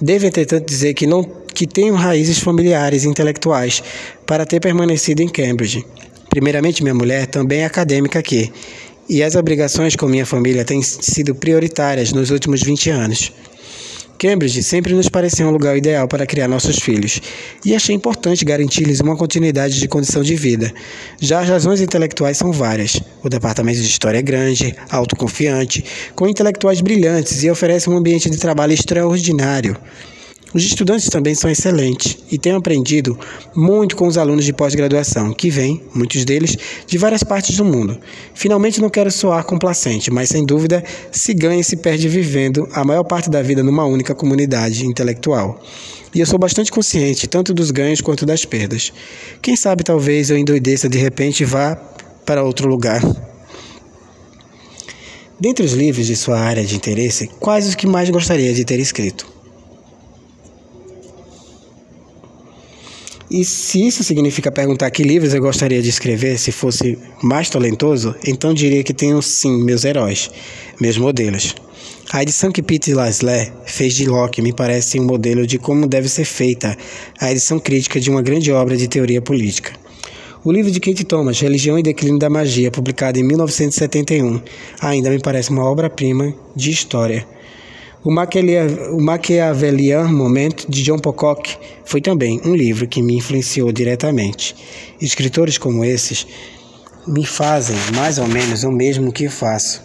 [0.00, 1.24] Devo, entretanto, dizer que não
[1.54, 3.82] que tenho raízes familiares e intelectuais
[4.26, 5.86] para ter permanecido em Cambridge.
[6.28, 8.52] Primeiramente, minha mulher também é acadêmica aqui,
[9.08, 13.32] e as obrigações com minha família têm sido prioritárias nos últimos 20 anos.
[14.18, 17.20] Cambridge sempre nos pareceu um lugar ideal para criar nossos filhos,
[17.64, 20.72] e achei importante garantir-lhes uma continuidade de condição de vida.
[21.20, 23.00] Já as razões intelectuais são várias.
[23.22, 25.84] O departamento de história é grande, autoconfiante,
[26.14, 29.76] com intelectuais brilhantes e oferece um ambiente de trabalho extraordinário.
[30.56, 33.18] Os estudantes também são excelentes e tenho aprendido
[33.54, 36.56] muito com os alunos de pós-graduação, que vêm, muitos deles,
[36.86, 37.98] de várias partes do mundo.
[38.32, 42.82] Finalmente, não quero soar complacente, mas sem dúvida se ganha e se perde vivendo a
[42.84, 45.62] maior parte da vida numa única comunidade intelectual.
[46.14, 48.94] E eu sou bastante consciente tanto dos ganhos quanto das perdas.
[49.42, 51.76] Quem sabe talvez eu endoideça de repente e vá
[52.24, 53.02] para outro lugar.
[55.38, 58.80] Dentre os livros de sua área de interesse, quais os que mais gostaria de ter
[58.80, 59.35] escrito?
[63.28, 68.14] E se isso significa perguntar que livros eu gostaria de escrever se fosse mais talentoso,
[68.24, 70.30] então diria que tenho sim meus heróis,
[70.80, 71.54] meus modelos.
[72.12, 73.30] A edição que Pete Laszlo
[73.64, 76.76] fez de Locke me parece um modelo de como deve ser feita
[77.20, 79.72] a edição crítica de uma grande obra de teoria política.
[80.44, 84.40] O livro de Kate Thomas, Religião e Declínio da Magia, publicado em 1971,
[84.80, 87.26] ainda me parece uma obra-prima de história.
[88.06, 94.54] O, o Maquiavelian Moment, de John Pocock, foi também um livro que me influenciou diretamente.
[95.00, 96.24] Escritores como esses
[97.04, 99.82] me fazem mais ou menos o mesmo que faço,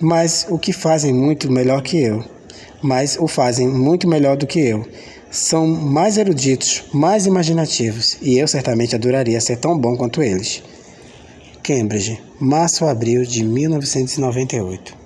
[0.00, 2.24] mas o que fazem muito melhor que eu,
[2.82, 4.84] mas o fazem muito melhor do que eu.
[5.30, 10.64] São mais eruditos, mais imaginativos, e eu certamente adoraria ser tão bom quanto eles.
[11.62, 15.05] Cambridge, março a abril de 1998.